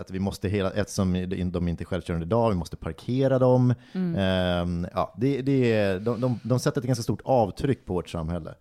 att 0.00 0.10
vi 0.10 0.18
måste 0.18 0.48
hela, 0.48 0.70
eftersom 0.70 1.12
de 1.52 1.68
inte 1.68 1.82
är 1.82 1.84
självkörande 1.84 2.26
idag, 2.26 2.50
vi 2.50 2.56
måste 2.56 2.76
parkera 2.76 3.38
dem. 3.38 3.74
Mm. 3.92 4.14
Ehm, 4.18 4.86
ja, 4.94 5.14
det, 5.16 5.42
det, 5.42 5.72
är- 5.72 6.00
de, 6.00 6.20
de, 6.20 6.40
de 6.44 6.58
sätter 6.58 6.80
ett 6.80 6.86
ganska 6.86 7.02
stort 7.02 7.20
avtryck 7.24 7.86
på 7.86 7.94
vårt 7.94 8.08
samhälle. 8.08 8.54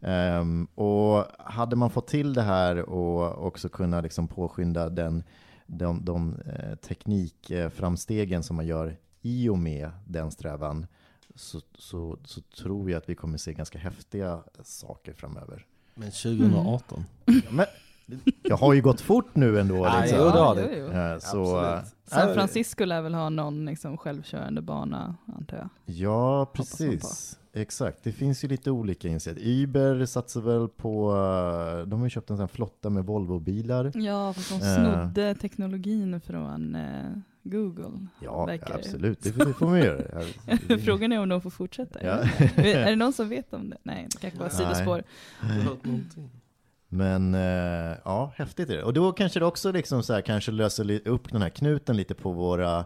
Ehm, 0.00 0.64
och 0.74 1.24
hade 1.38 1.76
man 1.76 1.90
fått 1.90 2.08
till 2.08 2.34
det 2.34 2.42
här 2.42 2.82
och 2.82 3.46
också 3.46 3.68
kunna 3.68 4.00
liksom 4.00 4.28
påskynda 4.28 4.88
den, 4.88 5.22
de, 5.66 6.04
de 6.04 6.36
eh, 6.46 6.74
teknikframstegen 6.76 8.42
som 8.42 8.56
man 8.56 8.66
gör 8.66 8.96
i 9.22 9.48
och 9.48 9.58
med 9.58 9.90
den 10.06 10.30
strävan 10.30 10.86
så, 11.34 11.60
så, 11.78 12.18
så 12.24 12.40
tror 12.40 12.90
jag 12.90 12.98
att 12.98 13.08
vi 13.08 13.14
kommer 13.14 13.38
se 13.38 13.52
ganska 13.52 13.78
häftiga 13.78 14.40
saker 14.62 15.12
framöver. 15.12 15.66
Men 15.94 16.10
2018? 16.10 17.04
Men 17.50 17.66
Jag 18.42 18.56
har 18.56 18.74
ju 18.74 18.82
gått 18.82 19.00
fort 19.00 19.34
nu 19.36 19.60
ändå. 19.60 19.76
Ja, 19.76 20.00
Liksom. 20.00 20.18
jo, 20.18 20.24
det 20.24 20.30
har 20.30 20.56
jo, 20.56 20.62
det. 20.62 20.76
jo. 20.78 20.86
Eh, 20.86 21.18
Så. 21.18 21.78
San 22.04 22.34
Francisco 22.34 22.84
lär 22.84 23.00
väl 23.02 23.14
ha 23.14 23.28
någon 23.28 23.64
liksom 23.66 23.96
självkörande 23.96 24.62
bana, 24.62 25.14
antar 25.38 25.56
jag. 25.56 25.68
ja, 25.84 26.46
precis. 26.52 27.38
Exakt, 27.52 27.98
det 28.04 28.12
finns 28.12 28.44
ju 28.44 28.48
lite 28.48 28.70
olika 28.70 29.08
initiativ. 29.08 29.62
Uber 29.62 30.06
satsar 30.06 30.40
väl 30.40 30.68
på, 30.68 31.10
eh, 31.12 31.86
de 31.88 31.98
har 32.00 32.06
ju 32.06 32.10
köpt 32.10 32.30
en 32.30 32.36
sån 32.36 32.42
här 32.42 32.48
flotta 32.48 32.90
med 32.90 33.04
Volvo-bilar. 33.04 33.92
Ja, 33.94 34.32
fast 34.32 34.48
de 34.50 34.54
Eh. 34.66 34.74
snodde 34.76 35.34
teknologin 35.34 36.20
från 36.20 36.74
eh, 36.74 37.10
Google. 37.42 38.06
Ja, 38.22 38.44
verkar 38.46 38.66
det. 38.68 38.74
absolut, 38.74 39.22
det, 39.22 39.30
det 39.44 39.52
får 39.54 39.66
man 39.66 39.78
göra. 39.78 40.22
Det- 40.68 40.78
Frågan 40.78 41.12
är 41.12 41.20
om 41.20 41.28
de 41.28 41.40
får 41.40 41.50
fortsätta. 41.50 42.04
Ja. 42.04 42.12
är 42.56 42.90
det 42.90 42.96
någon 42.96 43.12
som 43.12 43.28
vet 43.28 43.54
om 43.54 43.70
det? 43.70 43.76
Nej, 43.82 44.08
det 44.12 44.18
kanske 44.18 44.38
var 44.38 44.48
sidospår. 44.48 45.02
Men 46.96 47.34
eh, 47.34 47.96
ja, 48.04 48.32
häftigt 48.36 48.70
är 48.70 48.76
det. 48.76 48.82
Och 48.82 48.92
då 48.94 49.12
kanske 49.12 49.38
det 49.40 49.46
också 49.46 49.72
liksom 49.72 50.02
så 50.02 50.12
här, 50.12 50.20
kanske 50.20 50.52
löser 50.52 51.08
upp 51.08 51.32
den 51.32 51.42
här 51.42 51.48
knuten 51.48 51.96
lite 51.96 52.14
på 52.14 52.32
våra 52.32 52.84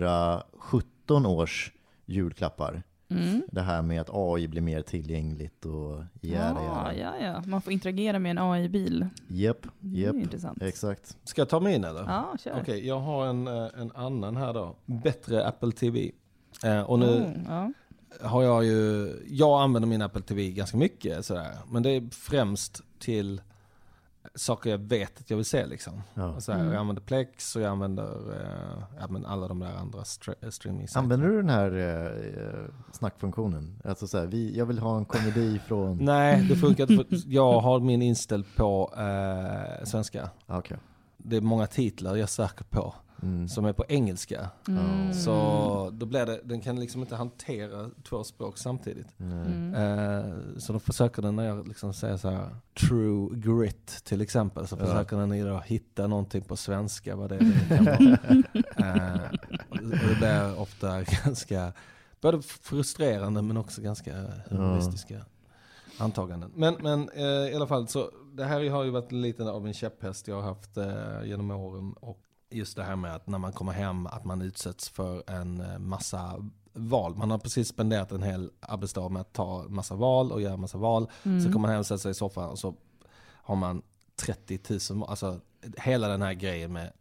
2017 0.00 1.26
års 1.26 1.72
julklappar. 2.06 2.82
Mm. 3.10 3.42
Det 3.52 3.60
här 3.60 3.82
med 3.82 4.00
att 4.00 4.10
AI 4.12 4.48
blir 4.48 4.62
mer 4.62 4.82
tillgängligt 4.82 5.64
och 5.66 6.02
jära, 6.20 6.56
Ja, 6.66 6.92
jära. 6.92 7.14
ja, 7.20 7.26
ja. 7.26 7.42
Man 7.46 7.62
får 7.62 7.72
interagera 7.72 8.18
med 8.18 8.30
en 8.30 8.38
AI-bil. 8.38 9.06
Japp, 9.28 9.66
Det 9.80 10.00
är 10.00 10.06
japp, 10.06 10.14
ju 10.14 10.20
intressant. 10.20 10.62
exakt. 10.62 11.16
Ska 11.24 11.40
jag 11.40 11.48
ta 11.48 11.60
min 11.60 11.84
eller? 11.84 12.00
Ja, 12.00 12.34
kör. 12.44 12.58
Okej, 12.60 12.86
jag 12.86 13.00
har 13.00 13.26
en, 13.26 13.46
eh, 13.48 13.66
en 13.78 13.92
annan 13.94 14.36
här 14.36 14.54
då. 14.54 14.76
Bättre 14.86 15.46
Apple 15.46 15.72
TV. 15.72 16.10
Eh, 16.64 16.80
och 16.80 16.98
nu 16.98 17.06
Oh, 17.06 17.30
ja. 17.48 17.72
Har 18.20 18.42
jag 18.42 18.64
ju, 18.64 19.12
jag 19.28 19.62
använder 19.62 19.88
min 19.88 20.02
Apple 20.02 20.22
TV 20.22 20.50
ganska 20.50 20.76
mycket 20.76 21.24
sådär. 21.26 21.56
Men 21.70 21.82
det 21.82 21.90
är 21.90 22.08
främst 22.12 22.82
till 22.98 23.40
saker 24.34 24.70
jag 24.70 24.78
vet 24.78 25.20
att 25.20 25.30
jag 25.30 25.36
vill 25.36 25.46
se 25.46 25.66
liksom. 25.66 26.02
Ja. 26.14 26.40
Så 26.40 26.52
här, 26.52 26.58
Mm. 26.60 26.72
Jag 26.72 26.80
använder 26.80 27.02
Plex 27.02 27.56
och 27.56 27.62
jag 27.62 27.70
använder 27.70 28.32
eh, 28.32 28.82
ja, 29.00 29.06
men 29.08 29.26
alla 29.26 29.48
de 29.48 29.58
där 29.58 29.72
andra 29.76 29.98
stre- 30.02 30.50
streaming 30.50 30.86
Använder 30.94 31.28
du 31.28 31.36
den 31.36 31.48
här 31.50 31.76
eh, 31.78 32.74
snackfunktionen? 32.92 33.80
Alltså 33.84 34.06
så 34.06 34.18
här, 34.18 34.26
vi, 34.26 34.56
jag 34.58 34.66
vill 34.66 34.78
ha 34.78 34.96
en 34.98 35.04
komedi 35.04 35.60
från... 35.66 36.04
Nej, 36.04 36.46
det 36.48 36.56
funkar 36.56 36.92
inte. 36.92 37.16
Jag 37.26 37.60
har 37.60 37.80
min 37.80 38.02
inställd 38.02 38.44
på 38.56 38.92
eh, 38.96 39.84
svenska. 39.84 40.30
Ah, 40.46 40.58
Okej. 40.58 40.76
Det 41.16 41.36
är 41.36 41.40
många 41.40 41.66
titlar 41.66 42.16
jag 42.16 42.28
söker 42.28 42.64
på 42.64 42.94
Mm. 43.22 43.48
som 43.48 43.64
är 43.64 43.72
på 43.72 43.84
engelska. 43.88 44.50
Mm. 44.68 45.14
Så 45.14 45.90
då 45.92 46.06
blir 46.06 46.26
det, 46.26 46.40
den 46.44 46.60
kan 46.60 46.80
liksom 46.80 47.00
inte 47.00 47.16
hantera 47.16 47.90
två 48.08 48.24
språk 48.24 48.58
samtidigt. 48.58 49.06
Mm. 49.20 49.74
Eh, 49.74 50.58
så 50.58 50.72
då 50.72 50.78
försöker 50.78 51.22
den 51.22 51.36
när 51.36 51.46
jag 51.46 51.68
liksom 51.68 51.94
säger 51.94 52.16
så 52.16 52.28
här 52.30 52.48
true 52.88 53.28
grit 53.32 53.86
till 54.04 54.20
exempel. 54.20 54.66
Så 54.66 54.76
Ja. 54.80 54.86
försöker 54.86 55.16
den 55.16 55.38
ju 55.38 55.48
då 55.48 55.58
hitta 55.58 56.06
någonting 56.06 56.42
på 56.42 56.56
svenska 56.56 57.16
vad 57.16 57.28
det, 57.28 57.36
är 57.36 57.40
det 57.68 57.76
kan 57.76 57.84
vara. 57.84 57.96
eh, 59.24 59.30
och 59.68 59.76
det 59.78 60.16
blir 60.18 60.60
ofta 60.60 61.02
ganska, 61.24 61.72
både 62.20 62.42
frustrerande 62.42 63.42
men 63.42 63.56
också 63.56 63.82
ganska 63.82 64.12
humoristiska 64.48 65.24
antaganden. 65.98 66.50
Men, 66.54 66.74
men 66.80 67.08
eh, 67.08 67.52
i 67.52 67.54
alla 67.54 67.66
fall 67.66 67.88
så, 67.88 68.10
det 68.32 68.44
här 68.44 68.70
har 68.70 68.84
ju 68.84 68.90
varit 68.90 69.12
lite 69.12 69.42
av 69.50 69.66
en 69.66 69.74
käpphäst 69.74 70.28
jag 70.28 70.36
har 70.36 70.42
haft 70.42 70.76
eh, 70.76 71.24
genom 71.24 71.50
åren. 71.50 71.92
Och 71.92 72.20
just 72.50 72.76
det 72.76 72.82
här 72.84 72.96
med 72.96 73.14
att 73.14 73.26
när 73.26 73.38
man 73.38 73.52
kommer 73.52 73.72
hem 73.72 74.06
att 74.06 74.24
man 74.24 74.42
utsätts 74.42 74.88
för 74.88 75.30
en 75.30 75.60
eh, 75.60 75.78
massa 75.78 76.48
val. 76.72 77.16
Man 77.16 77.30
har 77.30 77.38
precis 77.38 77.68
spenderat 77.68 78.12
en 78.12 78.22
hel 78.22 78.50
arbetsdag 78.60 79.08
med 79.08 79.20
att 79.20 79.32
ta 79.32 79.64
massa 79.68 79.94
val 79.94 80.32
och 80.32 80.40
göra 80.40 80.56
massa 80.56 80.78
val. 80.78 81.10
Mm. 81.22 81.40
Så 81.40 81.46
kommer 81.52 81.60
man 81.60 81.70
hem 81.70 81.80
och 81.80 81.86
sätter 81.86 82.02
sig 82.02 82.10
i 82.10 82.14
soffan 82.14 82.50
och 82.50 82.58
så 82.58 82.74
har 83.42 83.56
man 83.56 83.82
30 84.16 84.58
000, 84.94 85.04
alltså 85.08 85.40
hela 85.76 86.08
den 86.08 86.22
här 86.22 86.32
grejen 86.32 86.72
med 86.72 86.92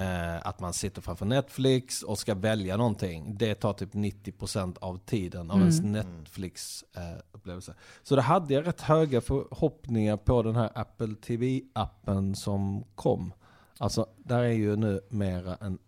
eh, 0.00 0.46
att 0.46 0.60
man 0.60 0.72
sitter 0.72 1.02
framför 1.02 1.26
Netflix 1.26 2.02
och 2.02 2.18
ska 2.18 2.34
välja 2.34 2.76
någonting. 2.76 3.36
Det 3.38 3.54
tar 3.54 3.72
typ 3.72 3.94
90% 3.94 4.76
av 4.80 4.98
tiden 4.98 5.50
av 5.50 5.56
Mm. 5.56 5.68
ens 5.68 5.80
Netflix-upplevelse. 5.80 7.74
så 8.02 8.16
då 8.16 8.22
hade 8.22 8.54
jag 8.54 8.66
rätt 8.66 8.80
höga 8.80 9.20
förhoppningar 9.20 10.16
på 10.16 10.42
den 10.42 10.56
här 10.56 10.70
Apple 10.74 11.14
TV-appen 11.26 12.34
som 12.34 12.84
kom. 12.94 13.32
Alltså, 13.80 14.06
där 14.18 14.38
är 14.38 14.48
ju 14.52 14.76
nu 14.76 15.00
mera 15.08 15.56
en 15.56 15.78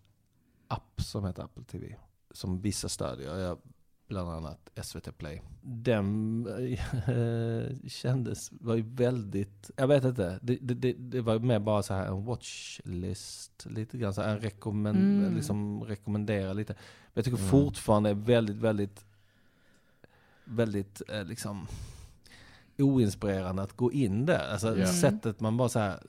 app 0.67 1.01
som 1.01 1.25
heter 1.25 1.43
Apple 1.43 1.63
TV. 1.63 1.95
Som 2.31 2.61
vissa 2.61 2.89
stödjer. 2.89 3.37
Jag, 3.37 3.57
bland 4.07 4.29
annat 4.29 4.69
SVT 4.83 5.17
Play. 5.17 5.41
Den 5.61 6.47
eh, 6.47 7.87
kändes, 7.87 8.49
var 8.51 8.75
ju 8.75 8.81
väldigt, 8.81 9.71
jag 9.77 9.87
vet 9.87 10.03
inte. 10.03 10.39
Det, 10.41 10.55
det, 10.55 10.93
det, 10.93 11.21
var 11.21 11.39
mer 11.39 11.59
bara 11.59 11.83
så 11.83 11.93
här 11.93 12.05
en 12.05 12.25
watchlist. 12.25 13.65
Lite 13.69 13.97
grann 13.97 14.13
så 14.13 14.21
här 14.21 14.29
en 14.29 14.39
rekommend, 14.39 14.97
Mm. 15.23 15.35
liksom 15.35 15.83
rekommendera 15.83 16.53
lite. 16.53 16.73
Men 16.73 17.11
jag 17.13 17.25
tycker 17.25 17.37
Mm. 17.37 17.49
fortfarande 17.49 18.09
är 18.09 18.13
väldigt, 18.13 18.55
väldigt, 18.57 19.05
väldigt 20.45 21.01
eh, 21.09 21.23
liksom 21.25 21.67
oinspirerande 22.77 23.61
att 23.63 23.73
gå 23.73 23.91
in 23.91 24.25
där. 24.25 24.51
Alltså 24.51 24.77
Ja. 24.77 24.87
sättet 24.87 25.39
man 25.39 25.57
bara 25.57 25.69
så 25.69 25.79
här 25.79 26.03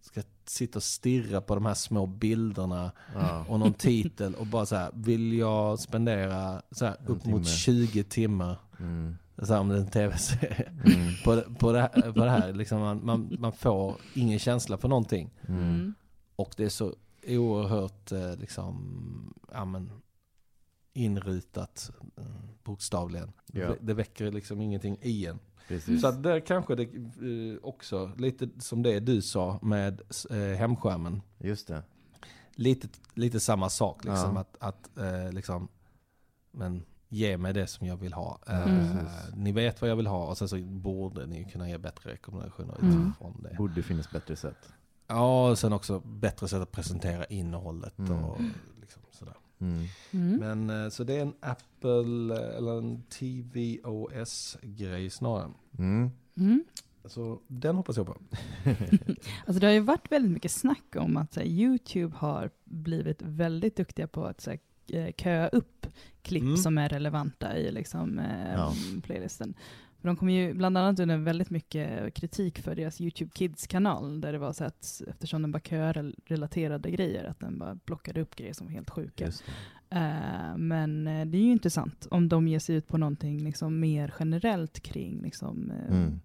ska 0.00 0.22
sitta 0.50 0.78
och 0.78 0.82
stirra 0.82 1.40
på 1.40 1.54
de 1.54 1.66
här 1.66 1.74
små 1.74 2.06
bilderna 2.06 2.92
Ja. 3.14 3.44
och 3.48 3.58
någon 3.58 3.72
titel 3.74 4.34
och 4.34 4.46
bara 4.46 4.66
så 4.66 4.76
här, 4.76 4.90
vill 4.94 5.32
jag 5.32 5.78
spendera 5.78 6.62
så 6.70 6.84
här, 6.84 6.96
upp 7.06 7.22
timme. 7.22 7.36
mot 7.36 7.48
20 7.48 8.04
timmar, 8.04 8.58
Mm. 8.80 9.16
så 9.42 9.52
här, 9.52 9.60
om 9.60 9.68
det 9.68 9.74
är 9.74 9.80
en 9.80 9.90
tv-serie, 9.90 10.68
Mm. 10.84 11.14
på, 11.24 11.54
på, 11.58 11.72
det 11.72 11.80
här, 11.80 12.12
på 12.12 12.24
det 12.24 12.30
här. 12.30 12.52
Liksom 12.52 12.80
man, 12.80 13.06
man, 13.06 13.36
man 13.38 13.52
får 13.52 13.96
ingen 14.14 14.38
känsla 14.38 14.78
för 14.78 14.88
någonting. 14.88 15.30
Mm. 15.48 15.60
Mm. 15.62 15.94
Och 16.36 16.54
det 16.56 16.64
är 16.64 16.68
så 16.68 16.94
oerhört 17.28 18.12
eh, 18.12 18.36
liksom, 18.36 19.34
ja 19.52 19.64
men, 19.64 19.90
inrutat 20.92 21.90
eh, 22.16 22.24
bokstavligen. 22.64 23.32
Ja. 23.52 23.68
Det, 23.68 23.76
det 23.80 23.94
väcker 23.94 24.32
liksom 24.32 24.60
ingenting 24.60 24.98
i 25.02 25.26
en. 25.26 25.38
Precis. 25.68 26.00
Så 26.00 26.06
att 26.06 26.22
där 26.22 26.40
kanske 26.40 26.74
det 26.74 26.82
eh, 26.82 27.58
också, 27.62 28.12
lite 28.16 28.48
som 28.58 28.82
det 28.82 29.00
du 29.00 29.22
sa 29.22 29.58
med 29.62 30.00
eh, 30.30 30.36
hemskärmen. 30.58 31.22
Just 31.38 31.68
det. 31.68 31.82
Lite, 32.54 32.88
lite 33.14 33.40
samma 33.40 33.68
sak 33.70 34.04
liksom. 34.04 34.34
Ja. 34.34 34.40
Att, 34.40 34.56
att 34.60 34.98
eh, 34.98 35.32
liksom, 35.32 35.68
men 36.50 36.82
ge 37.08 37.36
mig 37.38 37.52
det 37.54 37.66
som 37.66 37.86
jag 37.86 37.96
vill 37.96 38.12
ha. 38.12 38.38
Mm. 38.46 38.64
Precis. 38.92 39.34
Ni 39.36 39.52
vet 39.52 39.80
vad 39.80 39.90
jag 39.90 39.96
vill 39.96 40.06
ha 40.06 40.26
och 40.26 40.38
sen 40.38 40.48
så 40.48 40.56
borde 40.58 41.26
ni 41.26 41.44
kunna 41.44 41.68
ge 41.68 41.78
bättre 41.78 42.10
rekommendationer 42.12 42.76
Mm. 42.82 43.06
utifrån 43.08 43.42
det. 43.42 43.56
Borde 43.58 43.82
finnas 43.82 44.10
bättre 44.10 44.36
sätt. 44.36 44.68
Ja, 45.06 45.50
och 45.50 45.58
sen 45.58 45.72
också 45.72 46.00
bättre 46.00 46.48
sätt 46.48 46.62
att 46.62 46.72
presentera 46.72 47.24
innehållet 47.24 47.98
Mm. 47.98 48.24
och 48.24 48.40
liksom. 48.80 49.02
Mm. 49.60 49.84
Mm. 50.10 50.36
Men 50.66 50.84
eh, 50.84 50.90
så 50.90 51.04
det 51.04 51.14
är 51.16 51.22
en 51.22 51.34
Apple 51.40 52.34
eh, 52.34 52.56
eller 52.56 52.78
en 52.78 53.02
tvOS-grej 53.92 55.10
snarare. 55.10 55.50
Mm. 55.78 56.10
Mm. 56.36 56.64
Så 57.04 57.40
den 57.46 57.76
hoppas 57.76 57.96
jag 57.96 58.06
på. 58.06 58.16
Alltså 59.46 59.60
det 59.60 59.66
har 59.66 59.72
ju 59.74 59.80
varit 59.80 60.12
väldigt 60.12 60.30
mycket 60.32 60.50
snack 60.52 60.96
om 60.96 61.16
att 61.16 61.34
så 61.34 61.40
här, 61.40 61.46
YouTube 61.46 62.16
har 62.16 62.50
blivit 62.64 63.22
väldigt 63.22 63.76
duktiga 63.76 64.06
på 64.06 64.24
att 64.24 64.40
så 64.40 64.50
här, 64.50 65.12
köa 65.12 65.48
upp 65.48 65.86
klipp 66.22 66.42
Mm. 66.42 66.56
som 66.56 66.78
är 66.78 66.88
relevanta 66.88 67.56
i 67.56 67.72
liksom, 67.72 68.18
eh, 68.18 68.52
Ja. 68.54 68.74
playlisten. 69.02 69.54
För 70.00 70.08
de 70.08 70.16
kom 70.16 70.30
ju 70.30 70.54
bland 70.54 70.78
annat 70.78 71.00
under 71.00 71.16
väldigt 71.16 71.50
mycket 71.50 72.14
kritik 72.14 72.58
för 72.58 72.74
deras 72.74 73.00
YouTube 73.00 73.30
Kids-kanal, 73.34 74.20
där 74.20 74.32
det 74.32 74.38
var 74.38 74.52
så 74.52 74.64
att 74.64 75.02
eftersom 75.08 75.42
den 75.42 75.52
bara 75.52 75.60
köar 75.60 76.12
relaterade 76.26 76.90
grejer, 76.90 77.24
att 77.24 77.40
den 77.40 77.58
bara 77.58 77.74
blockade 77.74 78.20
upp 78.20 78.36
grejer 78.36 78.52
som 78.52 78.66
var 78.66 78.74
helt 78.74 78.90
sjuka. 78.90 79.24
Just 79.24 79.44
det. 79.46 79.96
Eh, 79.96 80.56
men 80.56 81.06
eh, 81.06 81.26
det 81.26 81.38
är 81.38 81.42
ju 81.42 81.50
intressant 81.52 82.06
om 82.10 82.28
de 82.28 82.48
ger 82.48 82.58
sig 82.58 82.76
ut 82.76 82.88
på 82.88 82.98
någonting 82.98 83.38
liksom 83.44 83.80
mer 83.80 84.14
generellt 84.20 84.80
kring, 84.80 85.22
liksom, 85.22 85.70
eh, 85.70 85.96
Mm. 85.96 86.20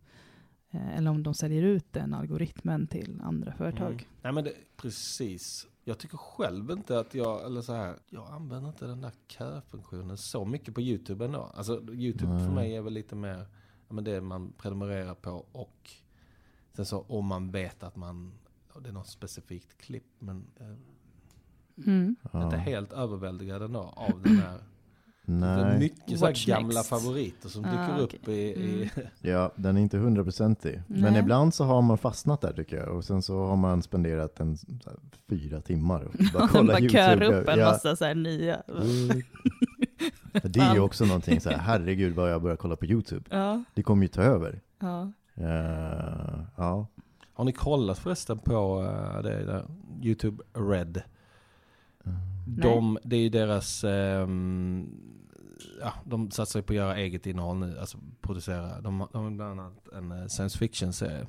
eh, 0.72 0.98
eller 0.98 1.12
om 1.12 1.24
de 1.24 1.34
säljer 1.34 1.64
ut 1.64 1.94
den 1.94 2.14
algoritmen 2.14 2.88
till 2.88 3.22
andra 3.24 3.54
företag. 3.54 3.92
Mm. 3.92 4.06
Nej 4.22 4.34
men 4.34 4.44
det, 4.44 4.54
precis. 4.78 5.68
Jag 5.86 5.98
tycker 5.98 6.18
själv 6.18 6.72
inte 6.72 7.00
att 7.00 7.14
jag, 7.16 7.46
eller 7.46 7.62
så 7.62 7.74
här, 7.74 7.96
jag 8.10 8.28
använder 8.32 8.70
inte 8.70 8.86
den 8.86 9.02
där 9.02 9.12
köfunktionen 9.28 10.18
så 10.18 10.46
mycket 10.46 10.74
på 10.76 10.82
YouTube 10.82 11.26
ändå. 11.26 11.52
Alltså 11.56 11.74
YouTube 11.94 12.40
för 12.40 12.46
Nej. 12.46 12.56
mig 12.56 12.76
är 12.76 12.82
väl 12.82 12.94
lite 12.94 13.16
mer, 13.16 13.46
men 13.94 14.04
det 14.04 14.22
man 14.22 14.54
prenumererar 14.58 15.14
på 15.16 15.46
och 15.52 15.90
sen 16.76 16.86
så 16.86 17.02
om 17.08 17.26
man 17.26 17.52
vet 17.52 17.84
att 17.84 17.96
man, 17.96 18.32
det 18.82 18.90
är 18.90 18.94
något 18.94 19.08
specifikt 19.08 19.78
klipp 19.82 20.06
men 20.20 20.46
eh, 20.60 20.66
Mm. 21.78 22.16
inte 22.36 22.58
helt 22.58 22.94
överväldigad 22.94 23.62
ändå 23.64 23.80
av 23.80 24.22
den 24.24 24.38
här. 24.38 24.58
Det 25.26 25.32
är 25.46 25.66
Nej, 25.70 25.80
mycket 25.80 26.20
så 26.20 26.52
gamla 26.52 26.74
next? 26.80 26.90
favoriter 26.90 27.50
som 27.50 27.66
Ah, 27.66 27.70
dyker 27.72 28.04
okej. 28.04 28.20
upp 28.22 28.28
i, 28.28 28.32
i 28.64 28.92
ja, 29.30 29.52
den 29.56 29.78
är 29.78 29.82
inte 29.82 29.98
hundraprocentig. 29.98 30.82
Men 30.88 31.14
Nej. 31.14 31.22
ibland 31.22 31.54
så 31.54 31.64
har 31.64 31.82
man 31.82 31.98
fastnat 31.98 32.42
där 32.42 32.54
tycker 32.54 32.78
jag. 32.78 32.96
Och 32.96 33.06
sen 33.06 33.22
så 33.22 33.46
har 33.46 33.56
man 33.56 33.82
spenderat 33.82 34.40
en, 34.40 34.58
så 34.58 34.68
här, 34.86 35.00
fyra 35.30 35.62
timmar 35.62 36.04
och 36.04 36.14
bara 36.34 36.48
kolla 36.52 36.74
bara 36.74 36.90
kör 36.90 37.12
YouTube. 37.22 37.26
upp 37.42 37.48
en 37.50 37.60
Ja. 37.60 37.66
massa 37.72 37.96
så 37.96 38.06
här 38.06 38.16
nya. 38.16 38.64
Mm. 40.34 40.52
Det 40.52 40.60
är 40.60 40.74
ju 40.74 40.80
också 40.80 41.06
någonting 41.06 41.42
så 41.42 41.50
här, 41.50 41.58
herregud 41.58 42.16
vad 42.16 42.32
jag 42.32 42.42
börjar 42.42 42.58
kolla 42.58 42.76
på 42.76 42.86
YouTube. 42.86 43.26
Ja, 43.30 43.64
Det 43.74 43.84
kommer 43.84 44.02
ju 44.04 44.08
ta 44.08 44.22
över. 44.22 44.62
ja. 44.80 45.12
Eh, 45.36 46.40
ja. 46.58 46.88
Har 47.34 47.44
ni 47.46 47.52
kollat 47.52 48.00
förresten 48.00 48.40
på 48.40 48.82
eh, 48.84 49.22
det 49.24 49.46
där, 49.46 49.66
YouTube 50.02 50.44
Red? 50.54 51.02
De, 52.48 52.98
det 53.04 53.16
är 53.16 53.20
ju 53.20 53.30
deras, 53.30 53.84
ehm, 53.84 54.90
ja, 55.82 55.94
de 56.06 56.32
satsar 56.32 56.60
ju 56.60 56.64
på 56.64 56.74
att 56.74 56.78
göra 56.78 56.98
eget 56.98 57.26
innehåll 57.26 57.58
nu, 57.58 57.80
alltså 57.80 57.98
producera. 58.22 58.82
De, 58.82 59.08
de 59.12 59.24
har 59.24 59.32
bland 59.32 59.60
annat 59.60 59.88
en 59.88 60.12
eh, 60.12 60.28
science 60.28 60.58
fiction-serie 60.58 61.28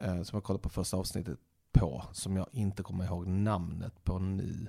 eh, 0.00 0.22
som 0.22 0.36
jag 0.36 0.44
kollade 0.44 0.62
på 0.62 0.68
första 0.68 0.96
avsnittet 0.96 1.38
på, 1.72 2.04
som 2.12 2.36
jag 2.36 2.46
inte 2.52 2.82
kommer 2.82 3.04
ihåg 3.04 3.26
namnet 3.26 4.04
på 4.04 4.18
nu. 4.18 4.66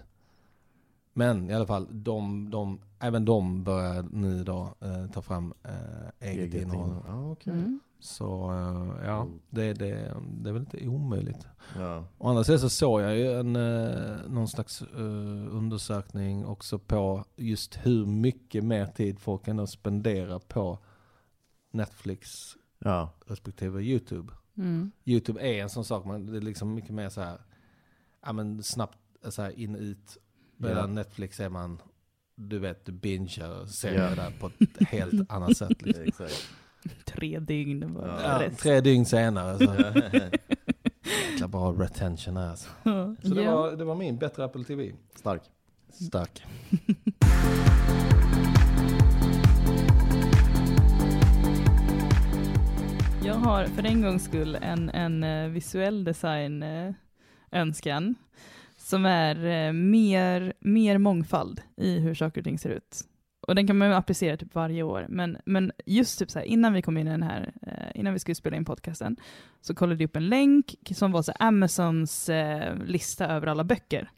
Men 1.13 1.49
i 1.49 1.53
alla 1.53 1.65
fall, 1.65 1.87
de, 1.91 2.49
de, 2.49 2.79
även 2.99 3.25
de 3.25 3.63
börjar 3.63 4.05
nu 4.11 4.43
då 4.43 4.73
eh, 4.81 5.07
ta 5.11 5.21
fram 5.21 5.53
eh, 5.63 6.29
eget, 6.29 6.53
innehåll. 6.53 6.95
Ja, 7.07 7.31
okej. 7.31 7.53
Mm. 7.53 7.79
Så 7.99 8.51
eh, 8.51 9.05
ja, 9.07 9.27
det, 9.49 9.73
det, 9.73 10.13
det 10.41 10.49
är 10.49 10.53
väl 10.53 10.61
inte 10.61 10.87
omöjligt. 10.87 11.47
Ja. 11.77 12.05
Å 12.17 12.29
andra 12.29 12.43
sidan 12.43 12.59
så 12.59 12.69
såg 12.69 13.01
jag 13.01 13.17
ju 13.17 13.39
en, 13.39 13.55
eh, 13.55 14.29
någon 14.29 14.47
slags 14.47 14.81
eh, 14.81 15.55
undersökning 15.55 16.45
också 16.45 16.79
på 16.79 17.25
just 17.35 17.77
hur 17.85 18.05
mycket 18.05 18.63
mer 18.63 18.85
tid 18.85 19.19
folk 19.19 19.47
ändå 19.47 19.67
spenderar 19.67 20.39
på 20.39 20.79
Netflix 21.71 22.55
ja. 22.79 23.13
respektive 23.25 23.81
YouTube. 23.81 24.33
Mm. 24.57 24.91
YouTube 25.05 25.41
är 25.41 25.63
en 25.63 25.69
sån 25.69 25.85
sak, 25.85 26.05
men 26.05 26.25
det 26.25 26.37
är 26.37 26.41
liksom 26.41 26.73
mycket 26.73 26.93
mer 26.93 27.09
så 27.09 27.21
här, 27.21 27.37
ja 28.25 28.33
men 28.33 28.63
snabbt 28.63 28.97
så 29.29 29.41
här 29.41 29.59
in 29.59 29.75
ut. 29.75 30.17
Medan 30.61 30.77
Ja. 30.77 30.85
Netflix 30.87 31.39
är 31.39 31.49
man, 31.49 31.81
du 32.35 32.59
vet, 32.59 32.85
du 32.85 32.91
bingear 32.91 33.65
serier 33.65 34.09
Ja. 34.09 34.15
där 34.15 34.31
på 34.39 34.47
ett 34.47 34.87
helt 34.87 35.31
annat 35.31 35.57
sätt. 35.57 35.81
Liksom. 35.81 36.03
Exakt. 36.05 36.49
Tre 37.05 37.39
dygn 37.39 37.93
var 37.93 38.07
Ja, 38.23 38.41
tre 38.59 38.81
dygn 38.81 39.05
senare 39.05 39.57
så 39.57 39.75
jäkla 41.31 41.47
bra 41.47 41.71
retention 41.71 42.37
här 42.37 42.49
alltså. 42.49 42.69
Så 43.23 43.33
det, 43.33 43.41
Ja. 43.41 43.55
var, 43.55 43.71
det 43.71 43.83
var 43.83 43.95
min 43.95 44.17
bättre 44.17 44.43
Apple 44.45 44.63
TV. 44.63 44.91
Stark. 45.15 45.41
Stark. 45.93 46.43
Jag 53.23 53.33
har 53.35 53.65
för 53.65 53.83
en 53.83 54.01
gångs 54.01 54.23
skull 54.23 54.57
en, 54.61 54.89
en 54.89 55.23
eh, 55.23 55.47
visuell 55.49 56.03
design 56.03 56.63
eh, 56.63 56.91
önskan 57.51 58.15
som 58.89 59.05
är 59.05 59.45
eh, 59.45 59.73
mer, 59.73 60.53
mer 60.59 60.97
mångfald 60.97 61.61
i 61.77 61.99
hur 61.99 62.15
saker 62.15 62.41
och 62.41 62.45
ting 62.45 62.59
ser 62.59 62.69
ut. 62.69 63.01
Och 63.41 63.55
den 63.55 63.67
kan 63.67 63.77
man 63.77 63.93
applicera 63.93 64.37
typ 64.37 64.55
varje 64.55 64.83
år, 64.83 65.05
men, 65.09 65.37
men 65.45 65.71
just 65.85 66.19
typ 66.19 66.31
så 66.31 66.39
här, 66.39 66.45
innan 66.45 66.73
vi 66.73 66.81
kom 66.81 66.97
in 66.97 67.07
i 67.07 67.11
den 67.11 67.23
här, 67.23 67.53
eh, 67.61 67.99
innan 67.99 68.13
vi 68.13 68.19
skulle 68.19 68.35
spela 68.35 68.57
in 68.57 68.65
podcasten, 68.65 69.17
så 69.61 69.75
kollade 69.75 70.03
jag 70.03 70.07
upp 70.07 70.15
en 70.15 70.29
länk 70.29 70.75
som 70.95 71.11
var 71.11 71.21
så 71.21 71.31
Amazons 71.31 72.29
eh, 72.29 72.75
lista 72.85 73.27
över 73.27 73.47
alla 73.47 73.63
böcker 73.63 74.09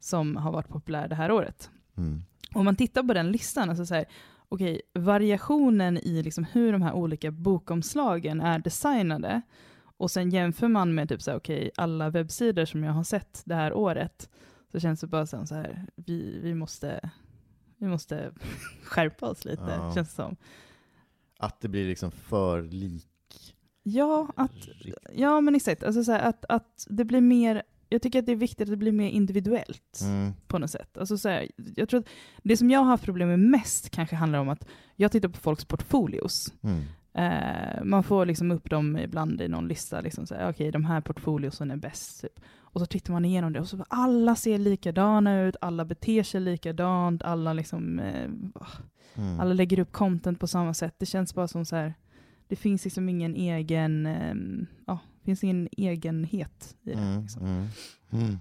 som 0.00 0.36
har 0.36 0.52
varit 0.52 0.68
populära 0.68 1.08
det 1.08 1.14
här 1.14 1.30
året. 1.30 1.70
Mm. 1.96 2.22
Om 2.54 2.64
man 2.64 2.76
tittar 2.76 3.02
på 3.02 3.14
den 3.14 3.32
listan, 3.32 3.70
alltså 3.70 3.86
så 3.86 3.94
här, 3.94 4.04
okej, 4.48 4.80
variationen 4.94 5.98
i 5.98 6.22
liksom 6.22 6.46
hur 6.52 6.72
de 6.72 6.82
här 6.82 6.92
olika 6.92 7.30
bokomslagen 7.30 8.40
är 8.40 8.58
designade, 8.58 9.42
och 10.00 10.10
sen 10.10 10.30
jämför 10.30 10.68
man 10.68 10.94
med 10.94 11.08
typ 11.08 11.22
så 11.22 11.30
här, 11.30 11.38
okej, 11.38 11.70
alla 11.76 12.10
webbsidor 12.10 12.64
som 12.64 12.84
jag 12.84 12.92
har 12.92 13.04
sett 13.04 13.42
det 13.44 13.54
här 13.54 13.72
året, 13.72 14.28
så 14.72 14.80
känns 14.80 15.00
det 15.00 15.06
bara 15.06 15.26
som 15.26 15.46
så 15.46 15.54
här, 15.54 15.86
vi, 15.96 16.40
vi 16.42 16.54
måste, 16.54 17.10
vi 17.76 17.86
måste 17.86 18.32
skärpa 18.84 19.26
oss 19.26 19.44
lite, 19.44 19.62
Ja. 19.78 19.94
känns 19.94 20.08
det 20.08 20.14
som. 20.14 20.36
Att 21.38 21.60
det 21.60 21.68
blir 21.68 21.88
liksom 21.88 22.10
för 22.10 22.62
lik. 22.62 23.56
Ja, 23.82 24.28
att, 24.36 24.68
ja 25.14 25.40
men 25.40 25.54
exakt, 25.54 25.82
alltså 25.82 26.04
så 26.04 26.12
här, 26.12 26.20
att, 26.20 26.44
att 26.48 26.86
det 26.90 27.04
blir 27.04 27.20
mer, 27.20 27.62
jag 27.88 28.02
tycker 28.02 28.18
att 28.18 28.26
det 28.26 28.32
är 28.32 28.36
viktigt 28.36 28.60
att 28.60 28.70
det 28.70 28.76
blir 28.76 28.92
mer 28.92 29.08
individuellt. 29.08 30.00
Mm. 30.02 30.32
på 30.46 30.58
något 30.58 30.70
sätt. 30.70 30.96
Alltså 30.98 31.18
så 31.18 31.28
här, 31.28 31.50
jag 31.76 31.88
tror 31.88 32.00
att 32.00 32.08
det 32.42 32.56
som 32.56 32.70
jag 32.70 32.80
har 32.80 32.86
haft 32.86 33.04
problem 33.04 33.28
med 33.28 33.38
mest 33.40 33.90
kanske 33.90 34.16
handlar 34.16 34.38
om 34.38 34.48
att 34.48 34.66
jag 34.96 35.12
tittar 35.12 35.28
på 35.28 35.38
folks 35.38 35.64
portfolios. 35.64 36.52
Mm. 36.62 36.82
Eh, 37.14 37.84
man 37.84 38.02
får 38.02 38.26
liksom 38.26 38.50
upp 38.50 38.70
dem 38.70 38.96
ibland 38.98 39.40
i 39.40 39.48
någon 39.48 39.68
lista, 39.68 40.00
liksom 40.00 40.26
okej 40.48 40.70
de 40.70 40.84
här 40.84 41.00
portfoliosen 41.00 41.70
är 41.70 41.76
bäst. 41.76 42.20
Typ. 42.20 42.40
Och 42.58 42.80
så 42.80 42.86
tittar 42.86 43.12
man 43.12 43.24
igenom 43.24 43.52
det 43.52 43.60
och 43.60 43.68
så 43.68 43.84
alla 43.88 44.36
ser 44.36 44.58
likadana 44.58 45.40
ut, 45.42 45.56
alla 45.60 45.84
beter 45.84 46.22
sig 46.22 46.40
likadant, 46.40 47.22
alla 47.22 47.52
liksom, 47.52 47.98
eh, 47.98 48.30
Mm. 49.14 49.40
alla 49.40 49.54
lägger 49.54 49.78
upp 49.78 49.92
content 49.92 50.40
på 50.40 50.46
samma 50.46 50.74
sätt. 50.74 50.94
Det 50.98 51.06
känns 51.06 51.34
bara 51.34 51.48
som 51.48 51.64
så 51.64 51.76
här, 51.76 51.94
det 52.48 52.56
finns 52.56 52.84
liksom 52.84 53.08
ingen 53.08 53.34
egen, 53.36 54.06
eh, 54.06 54.34
ja, 54.86 54.98
finns 55.24 55.44
ingen 55.44 55.68
egenhet 55.72 56.76
i 56.82 56.90
det. 56.90 56.98
Mm, 56.98 57.22
Liksom. 57.22 57.42
mm, 57.46 57.66
mm. 58.10 58.38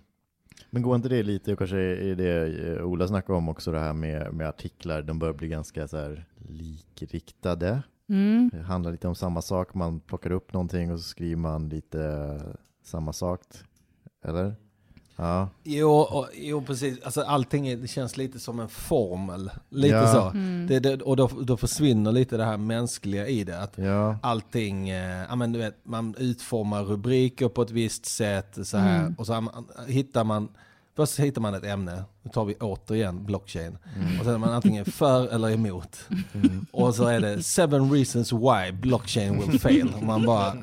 Men 0.69 0.81
går 0.81 0.95
inte 0.95 1.09
det 1.09 1.23
lite, 1.23 1.51
och 1.53 1.57
kanske 1.57 1.77
är 1.79 2.15
det 2.15 2.67
eh, 2.77 2.83
Ola 2.85 3.07
snackade 3.07 3.37
om 3.37 3.49
också, 3.49 3.71
det 3.71 3.79
här 3.79 3.93
med, 3.93 4.33
med 4.33 4.47
artiklar, 4.47 5.01
de 5.01 5.19
börjar 5.19 5.33
bli 5.33 5.47
ganska 5.47 5.87
så 5.87 6.17
likriktade. 6.47 7.81
Mm. 8.09 8.49
Det 8.53 8.61
handlar 8.61 8.91
lite 8.91 9.07
om 9.07 9.15
samma 9.15 9.41
sak, 9.41 9.73
man 9.73 9.99
plockar 9.99 10.31
upp 10.31 10.53
någonting 10.53 10.91
och 10.91 10.99
så 10.99 11.03
skriver 11.03 11.35
man 11.35 11.69
lite 11.69 12.39
samma 12.83 13.13
sak. 13.13 13.41
Eller? 14.25 14.55
Ja. 15.15 15.49
Jo, 15.63 15.91
och, 15.91 16.27
jo 16.33 16.61
precis. 16.61 17.01
Alltså, 17.03 17.21
allting 17.21 17.67
är, 17.67 17.77
det 17.77 17.87
känns 17.87 18.17
lite 18.17 18.39
som 18.39 18.59
en 18.59 18.69
formel. 18.69 19.51
Lite 19.69 19.95
Ja. 19.95 20.13
så. 20.13 20.21
Mm. 20.29 20.67
Det, 20.67 20.79
det, 20.79 21.01
och 21.01 21.15
då, 21.15 21.27
då 21.41 21.57
försvinner 21.57 22.11
lite 22.11 22.37
det 22.37 22.45
här 22.45 22.57
mänskliga 22.57 23.27
i 23.27 23.43
det. 23.43 23.59
Att 23.61 23.77
Ja. 23.77 24.17
allting, 24.21 24.89
eh, 24.89 25.35
men 25.35 25.51
du 25.51 25.59
vet, 25.59 25.75
man 25.83 26.15
utformar 26.17 26.83
rubriker 26.83 27.49
på 27.49 27.61
ett 27.61 27.71
visst 27.71 28.05
sätt 28.05 28.57
så 28.67 28.77
här. 28.77 28.99
Mm. 28.99 29.15
Och 29.17 29.25
så 29.25 29.33
har 29.33 29.41
man, 29.41 29.67
hittar 29.87 30.23
man, 30.23 30.49
först 30.99 31.19
hittar 31.19 31.41
man 31.41 31.53
ett 31.53 31.63
ämne, 31.65 32.03
nu 32.23 32.31
tar 32.31 32.45
vi 32.45 32.55
återigen 32.55 33.25
blockchain. 33.25 33.77
Och 34.19 34.25
sen 34.25 34.33
är 34.33 34.37
man 34.37 34.49
antingen 34.53 34.85
för 34.85 35.27
eller 35.27 35.49
emot. 35.51 35.99
Mm. 36.33 36.65
Och 36.71 36.95
så 36.95 37.05
är 37.07 37.19
det 37.19 37.43
seven 37.43 37.91
reasons 37.91 38.33
why 38.33 38.71
blockchain 38.81 39.39
will 39.39 39.59
fail. 39.59 39.93
Och 39.95 40.03
man 40.03 40.25
bara, 40.25 40.53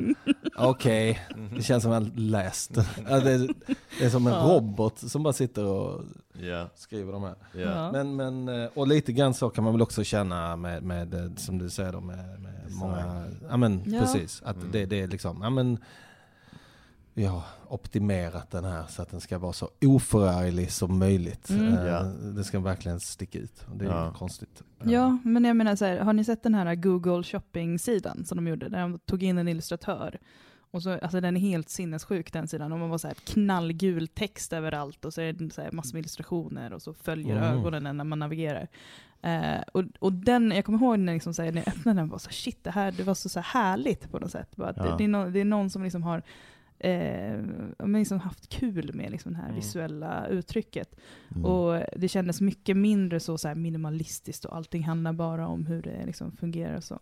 okej, 0.58 1.20
det 1.56 1.62
känns 1.62 1.82
som 1.82 1.92
jag 1.92 2.18
läst. 2.18 2.74
Det, 2.74 2.80
är, 3.10 3.48
det 3.98 4.04
är 4.04 4.10
som 4.10 4.26
en 4.26 4.34
robot 4.34 4.98
som 5.10 5.22
bara 5.22 5.32
sitter 5.32 5.64
och 5.64 6.02
skriver 6.74 7.12
de 7.12 7.22
här. 7.22 7.34
Ja. 7.52 7.92
Men, 7.92 8.16
men, 8.16 8.48
eh, 8.62 8.68
och 8.74 8.86
lite 8.86 9.12
grann 9.12 9.34
så 9.34 9.50
kan 9.50 9.64
man 9.64 9.72
väl 9.72 9.82
också 9.82 10.04
känna 10.04 10.56
med, 10.56 10.82
med 10.82 11.14
eh, 11.14 11.34
som 11.36 11.58
du 11.58 11.70
säger 11.70 11.92
då, 11.92 12.00
med, 12.00 12.40
med 12.40 12.52
många, 12.70 13.24
ja 13.48 13.56
men 13.56 13.82
Ja. 13.86 14.00
precis, 14.00 14.42
att 14.44 14.56
Mm. 14.56 14.68
det, 14.72 14.86
det 14.86 15.00
är 15.00 15.06
liksom, 15.06 15.40
ja 15.42 15.50
men 15.50 15.78
vi 17.16 17.24
har 17.24 17.42
optimerat 17.68 18.50
den 18.50 18.64
här 18.64 18.84
så 18.88 19.02
att 19.02 19.10
den 19.10 19.20
ska 19.20 19.38
vara 19.38 19.52
så 19.52 19.70
oförarglig 19.86 20.72
som 20.72 20.98
möjligt. 20.98 21.50
Mm. 21.50 21.74
Eh, 21.74 21.86
Ja. 21.86 22.02
Den 22.02 22.44
ska 22.44 22.60
verkligen 22.60 23.00
sticka 23.00 23.38
ut. 23.38 23.64
Det 23.74 23.84
är 23.84 23.88
Ja. 23.90 24.12
konstigt. 24.18 24.62
Ja, 24.84 25.18
men 25.24 25.44
jag 25.44 25.56
menar 25.56 25.76
så 25.76 25.84
här, 25.84 25.98
har 25.98 26.12
ni 26.12 26.24
sett 26.24 26.42
den 26.42 26.54
här 26.54 26.74
Google 26.74 27.22
Shopping-sidan 27.22 28.24
som 28.24 28.36
de 28.36 28.48
gjorde, 28.48 28.68
där 28.68 28.80
de 28.80 28.98
tog 28.98 29.22
in 29.22 29.38
en 29.38 29.48
illustratör? 29.48 30.18
Och 30.70 30.82
så, 30.82 30.90
alltså 30.98 31.20
den 31.20 31.36
är 31.36 31.40
helt 31.40 31.68
sinnessjuk 31.68 32.32
den 32.32 32.48
sidan, 32.48 32.72
och 32.72 32.78
man 32.78 32.88
var 32.90 32.98
så 32.98 33.06
här 33.08 33.14
knallgul 33.14 34.08
text 34.08 34.52
överallt 34.52 35.04
och 35.04 35.14
så 35.14 35.20
är 35.20 35.32
det 35.32 35.50
så 35.54 35.62
här 35.62 35.72
massor 35.72 35.92
med 35.94 36.00
illustrationer 36.00 36.72
och 36.72 36.82
så 36.82 36.94
följer 36.94 37.36
Mm. 37.36 37.58
ögonen 37.58 37.96
när 37.96 38.04
man 38.04 38.18
navigerar. 38.18 38.68
Eh, 39.22 39.62
och, 39.72 39.84
och 39.98 40.12
den, 40.12 40.50
jag 40.50 40.64
kommer 40.64 40.78
ihåg 40.78 40.98
när, 40.98 41.14
liksom, 41.14 41.34
så 41.34 41.42
här, 41.42 41.52
när 41.52 41.62
jag 41.66 41.68
öppnade 41.68 42.00
den, 42.00 42.08
var 42.08 42.18
så 42.18 42.28
här, 42.28 42.34
shit 42.34 42.64
det 42.64 42.70
här 42.70 42.92
det 42.96 43.02
var 43.02 43.14
så, 43.14 43.28
så 43.28 43.40
här 43.40 43.60
härligt 43.60 44.10
på 44.10 44.18
något 44.18 44.30
sätt. 44.30 44.56
Bara 44.56 44.68
att 44.68 44.76
Ja. 44.76 44.82
det, 44.84 44.94
det, 44.98 45.04
är 45.04 45.08
no, 45.08 45.30
det 45.30 45.40
är 45.40 45.44
någon 45.44 45.70
som 45.70 45.82
liksom 45.82 46.02
har 46.02 46.22
eh, 46.78 47.34
ja, 47.78 47.86
men 47.86 47.92
liksom 47.92 48.20
haft 48.20 48.48
kul 48.48 48.94
med 48.94 49.10
liksom 49.10 49.32
det 49.32 49.38
här 49.38 49.44
Mm. 49.44 49.56
visuella 49.56 50.26
uttrycket. 50.26 50.96
Mm. 51.30 51.44
Och 51.44 51.82
det 51.96 52.08
kändes 52.08 52.40
mycket 52.40 52.76
mindre 52.76 53.20
så, 53.20 53.38
så 53.38 53.48
här 53.48 53.54
minimalistiskt 53.54 54.44
och 54.44 54.56
allting 54.56 54.82
handlar 54.84 55.12
bara 55.12 55.46
om 55.48 55.66
hur 55.66 55.82
det 55.82 56.06
liksom 56.06 56.32
fungerar 56.32 56.76
och 56.76 56.84
så. 56.84 56.98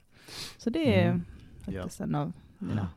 Så 0.58 0.70
det 0.70 1.00
är 1.00 1.06
Mm. 1.08 1.22
faktiskt 1.64 2.00
en 2.00 2.14
av 2.14 2.32
mina. 2.58 2.88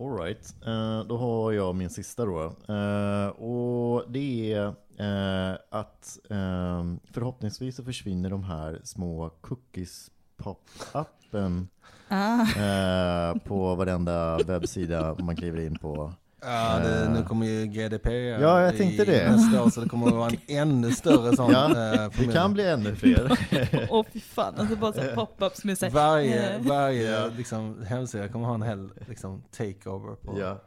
Alright, 0.00 0.54
uh, 0.66 1.00
då 1.08 1.16
har 1.16 1.52
jag 1.52 1.74
min 1.74 1.90
sista 1.90 2.24
då. 2.24 2.44
Eh, 2.74 3.28
och 3.28 4.12
det 4.12 4.52
är 4.52 4.66
eh, 4.96 5.58
att 5.70 6.18
eh, 6.30 6.84
förhoppningsvis 7.12 7.76
så 7.76 7.84
försvinner 7.84 8.30
de 8.30 8.44
här 8.44 8.80
små 8.84 9.30
cookies 9.40 10.10
pop-upen 10.38 11.68
Ah. 12.10 12.40
eh, 12.42 13.36
på 13.44 13.74
varenda 13.74 14.36
webbsida 14.38 15.14
man 15.18 15.36
kliver 15.36 15.60
in 15.60 15.78
på. 15.78 16.12
Ja, 16.42 16.78
det, 16.84 17.04
Eh. 17.04 17.10
nu 17.12 17.22
kommer 17.22 17.46
ju 17.46 17.66
GDPR 17.66 18.10
Ja, 18.42 18.62
jag 18.62 18.76
tänkte 18.76 19.02
i 19.02 19.06
det. 19.06 19.30
nästa 19.30 19.62
år, 19.64 19.70
så 19.70 19.80
det 19.80 19.88
kommer 19.88 20.06
att 20.06 20.12
vara 20.14 20.30
en 20.30 20.38
ännu 20.68 20.92
större 20.92 21.36
sån. 21.36 21.52
Ja, 21.52 21.64
eh, 21.94 22.10
Det 22.18 22.32
kan 22.32 22.52
bli 22.52 22.66
ännu 22.68 22.94
fler. 22.96 23.30
Åh 23.90 24.04
fy 24.12 24.20
fan, 24.20 24.54
alltså 24.58 24.76
bara 24.76 24.92
så 24.92 25.00
pop-ups 25.00 25.64
med 25.66 25.78
här, 25.82 25.90
Varje, 25.90 26.54
eh, 26.56 26.60
varje 26.62 27.28
liksom, 27.30 27.82
hemsida 27.88 28.28
kommer 28.28 28.46
ha 28.46 28.54
en 28.54 28.62
hel 28.62 28.90
liksom, 29.08 29.42
takeover 29.56 30.14
på 30.14 30.40
ja. 30.40 30.58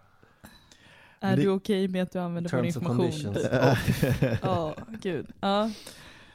är 1.19 1.35
det- 1.35 1.41
du 1.43 1.49
okej 1.49 1.87
med 1.87 2.03
att 2.03 2.11
du 2.11 2.19
använder 2.19 2.51
vår 2.51 2.57
terms 2.61 2.75
of 2.77 2.83
information? 2.83 3.33
conditions. 3.33 4.39
Ja, 4.41 4.73
gud. 5.01 5.27
Ja. 5.41 5.69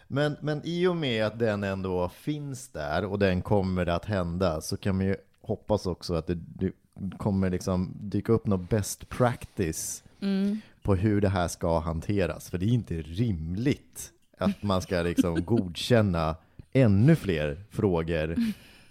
Men, 0.09 0.37
men 0.40 0.61
i 0.64 0.87
och 0.87 0.97
med 0.97 1.25
att 1.27 1.38
den 1.38 1.64
ändå 1.64 2.09
finns 2.09 2.69
där 2.69 3.05
och 3.05 3.19
den 3.19 3.42
kommer 3.42 3.87
att 3.87 4.05
hända 4.05 4.61
så 4.61 4.77
kan 4.77 4.97
man 4.97 5.07
ju 5.07 5.16
hoppas 5.42 5.87
också 5.87 6.14
att 6.14 6.27
det, 6.27 6.38
det 6.55 6.73
kommer 7.19 7.51
liksom 7.51 7.90
dyka 8.01 8.33
upp 8.33 8.47
något 8.47 8.71
best 8.71 9.09
practice 9.09 10.03
Mm. 10.21 10.61
på 10.83 10.95
hur 10.95 11.21
det 11.21 11.29
här 11.29 11.49
ska 11.49 11.79
hanteras. 11.79 12.51
För 12.51 12.59
det 12.59 12.66
är 12.66 12.71
inte 12.71 12.95
rimligt 13.03 14.11
att 14.38 14.62
man 14.62 14.83
ska 14.83 15.03
liksom 15.03 15.45
godkänna 15.45 16.37
ännu 16.73 17.16
fler 17.16 17.64
frågor 17.71 18.37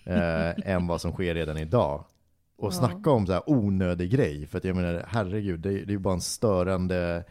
eh, 0.03 0.69
än 0.71 0.87
vad 0.87 1.01
som 1.01 1.11
sker 1.11 1.35
redan 1.35 1.57
idag. 1.57 2.03
Och 2.57 2.67
Ja. 2.67 2.71
snacka 2.71 3.09
om 3.11 3.27
så 3.27 3.33
här 3.33 3.49
onödig 3.49 4.11
grej, 4.11 4.47
för 4.47 4.57
att 4.57 4.63
jag 4.63 4.75
menar 4.75 5.05
herregud, 5.07 5.59
det 5.59 5.69
är 5.69 5.89
ju 5.89 5.97
bara 5.97 6.13
en 6.13 6.21
störande 6.21 7.23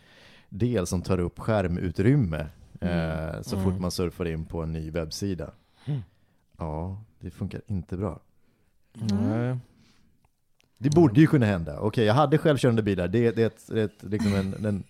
del 0.48 0.86
som 0.86 1.02
tar 1.02 1.20
upp 1.20 1.38
skärmutrymme 1.38 2.46
eh, 2.84 3.42
så 3.42 3.56
Mm. 3.56 3.64
fort 3.70 3.80
man 3.80 3.90
surfar 3.90 4.24
in 4.24 4.44
på 4.44 4.62
en 4.62 4.72
ny 4.72 4.90
webbsida. 4.90 5.50
Mm. 5.84 6.00
Ja, 6.58 7.02
det 7.20 7.30
funkar 7.30 7.60
inte 7.66 7.96
bra. 7.96 8.20
Nej. 8.92 9.58
Det 10.78 10.90
borde 10.90 11.20
ju 11.20 11.26
kunna 11.26 11.46
hända. 11.46 11.80
Okej, 11.80 12.04
jag 12.04 12.14
hade 12.14 12.38
självkörande 12.38 12.82
bilar. 12.82 13.08
Det, 13.08 13.30
det 13.30 13.42
är, 13.42 13.46
ett, 13.46 13.66
det 13.68 13.80
är 13.80 13.84
ett, 13.84 14.02
liksom 14.02 14.34
en, 14.34 14.66
en, 14.66 14.84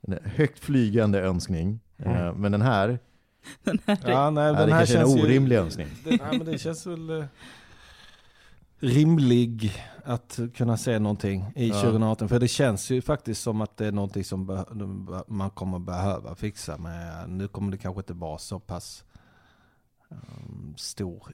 en 0.00 0.18
högt 0.24 0.58
flygande 0.58 1.20
önskning. 1.20 1.80
Eh, 1.98 2.34
men 2.34 2.52
den 2.52 2.62
här, 2.62 2.98
Den 3.64 3.78
här 3.86 3.98
Ja, 4.06 4.30
nej, 4.30 4.44
den 4.54 4.68
det 4.68 4.74
här 4.74 4.78
kanske 4.80 4.96
är 4.96 5.00
en 5.00 5.06
känns 5.06 5.18
ju- 5.18 5.22
orimlig 5.24 5.56
önskning. 5.56 5.88
Det, 6.04 6.10
nej, 6.10 6.38
men 6.38 6.44
det 6.46 6.58
känns 6.58 6.86
väl 6.86 7.10
eh, 7.10 7.24
rimlig 8.80 9.72
att 10.04 10.38
kunna 10.54 10.76
se 10.76 10.98
någonting 10.98 11.44
i 11.56 11.68
Ja. 11.68 11.74
2018. 11.82 12.28
För 12.28 12.38
det 12.40 12.48
känns 12.48 12.90
ju 12.90 13.02
faktiskt 13.02 13.42
som 13.42 13.60
att 13.60 13.76
det 13.76 13.86
är 13.86 13.92
någonting 13.92 14.24
som 14.24 14.64
man 15.26 15.50
kommer 15.50 15.78
behöva 15.78 16.34
fixa 16.34 16.78
med. 16.78 17.30
Nu 17.30 17.48
kommer 17.48 17.70
det 17.72 17.78
kanske 17.78 18.00
inte 18.00 18.12
vara 18.12 18.38
så 18.38 18.60
pass 18.60 19.04
um, 20.08 20.74
stor 20.76 21.32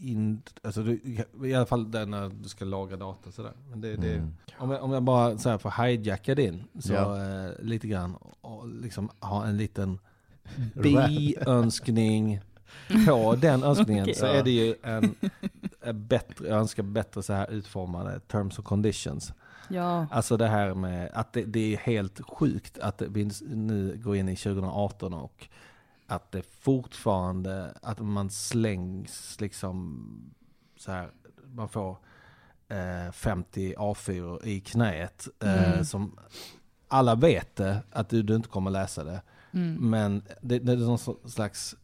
in, 0.00 0.42
alltså 0.62 0.82
det, 0.82 0.98
i 1.46 1.54
alla 1.54 1.66
fall 1.66 1.90
där 1.90 2.06
när 2.06 2.28
du 2.28 2.48
ska 2.48 2.64
lagra 2.64 2.96
data 2.96 3.32
sådär. 3.32 3.52
Men 3.70 3.80
det, 3.80 3.96
det, 3.96 4.14
Mm. 4.14 4.34
om, 4.58 4.70
jag, 4.70 4.82
om 4.82 4.92
jag 4.92 5.02
bara 5.02 5.38
så 5.38 5.48
här 5.50 5.58
får 5.58 5.84
hijacka 5.84 6.34
din, 6.34 6.64
så 6.78 6.92
Ja. 6.92 7.24
eh, 7.46 7.50
lite 7.62 7.88
grann, 7.88 8.14
och 8.40 8.68
liksom 8.68 9.10
ha 9.20 9.46
en 9.46 9.56
liten 9.56 9.98
bi-önskning 10.74 12.40
på 13.06 13.36
den 13.36 13.62
önskningen 13.62 14.02
Okej. 14.04 14.14
så 14.14 14.26
är 14.26 14.42
det 14.42 14.50
ju 14.50 14.74
en, 14.82 15.14
en 15.80 16.06
bättre, 16.06 16.48
jag 16.48 16.58
önskar 16.58 16.82
bättre 16.82 17.22
så 17.22 17.32
här 17.32 17.50
utformade 17.50 18.20
terms 18.20 18.58
and 18.58 18.64
conditions. 18.66 19.32
Ja, 19.70 20.06
Alltså 20.10 20.36
det 20.36 20.46
här 20.48 20.74
med 20.74 21.10
att 21.14 21.32
det, 21.32 21.44
det 21.44 21.74
är 21.74 21.78
helt 21.78 22.20
sjukt 22.28 22.78
att 22.78 23.02
vi 23.02 23.30
nu 23.48 24.00
går 24.04 24.16
in 24.16 24.28
i 24.28 24.36
2018 24.36 25.14
och 25.14 25.48
att 26.06 26.32
det 26.32 26.42
fortfarande, 26.60 27.74
att 27.82 27.98
man 28.00 28.30
slängs 28.30 29.40
liksom 29.40 30.04
så 30.78 30.92
här, 30.92 31.10
man 31.54 31.68
får 31.68 31.96
eh, 32.68 33.12
50 33.12 33.74
A4 33.74 34.44
i 34.46 34.60
knät 34.60 35.28
eh, 35.44 35.72
Mm. 35.72 35.84
som 35.84 36.18
alla 36.88 37.14
vet 37.14 37.56
det, 37.56 37.82
att 37.92 38.08
du, 38.08 38.22
du 38.22 38.34
inte 38.36 38.48
kommer 38.48 38.70
läsa 38.70 39.04
det. 39.04 39.22
mm. 39.52 39.90
Men 39.90 40.22
det, 40.40 40.58
det 40.58 40.72
är 40.72 40.76
någon 40.76 40.98
slags 41.30 41.76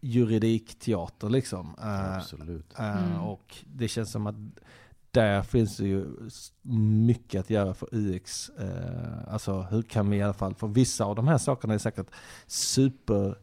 juridikteater 0.00 1.28
liksom. 1.28 1.74
Eh, 1.78 2.16
Absolut. 2.16 2.78
eh, 2.78 3.04
Mm. 3.04 3.20
Och 3.20 3.56
det 3.66 3.88
känns 3.88 4.10
som 4.12 4.26
att 4.26 4.34
där 5.10 5.42
finns 5.42 5.76
det 5.76 5.86
ju 5.86 6.06
mycket 7.06 7.40
att 7.40 7.50
göra 7.50 7.74
för 7.74 7.88
UX. 7.92 8.48
Eh, 8.48 9.32
alltså 9.32 9.62
hur 9.62 9.82
kan 9.82 10.10
vi 10.10 10.16
i 10.16 10.22
alla 10.22 10.32
fall, 10.32 10.54
för 10.54 10.66
vissa 10.68 11.04
av 11.04 11.16
de 11.16 11.28
här 11.28 11.38
sakerna 11.38 11.74
är 11.74 11.78
säkert 11.78 12.06
super 12.46 13.34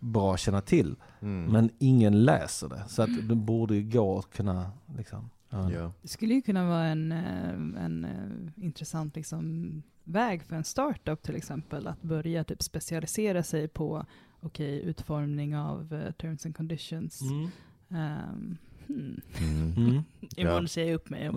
bra 0.00 0.34
att 0.34 0.40
känna 0.40 0.60
till. 0.60 0.96
Mm. 1.20 1.52
Men 1.52 1.70
ingen 1.78 2.24
läser 2.24 2.68
det. 2.68 2.84
Så 2.88 3.02
att 3.02 3.28
det 3.28 3.34
borde 3.34 3.74
ju 3.76 3.90
gå 3.90 4.18
att 4.18 4.30
kunna 4.30 4.70
liksom. 4.96 5.30
ja. 5.50 5.92
Det 6.02 6.08
skulle 6.08 6.34
ju 6.34 6.42
kunna 6.42 6.68
vara 6.68 6.84
en, 6.84 7.12
en 7.12 8.04
eh, 8.04 8.64
intressant 8.64 9.16
liksom, 9.16 9.82
väg 10.04 10.42
för 10.42 10.56
en 10.56 10.64
startup 10.64 11.22
till 11.22 11.36
exempel, 11.36 11.86
att 11.86 12.02
börja 12.02 12.44
typ 12.44 12.62
specialisera 12.62 13.42
sig 13.42 13.68
på 13.68 14.06
okej, 14.44 14.80
utformning 14.84 15.56
av 15.56 15.94
eh, 15.94 16.12
terms 16.12 16.46
and 16.46 16.56
conditions. 16.56 17.20
Mm. 17.22 17.50
Ehm, 17.90 18.56
hmm. 18.86 19.20
Mm. 19.38 19.74
Mm. 19.76 20.04
Imorgon 20.36 20.62
Ja. 20.62 20.68
säger 20.68 20.88
jag 20.88 20.94
upp 20.94 21.10
mig. 21.10 21.30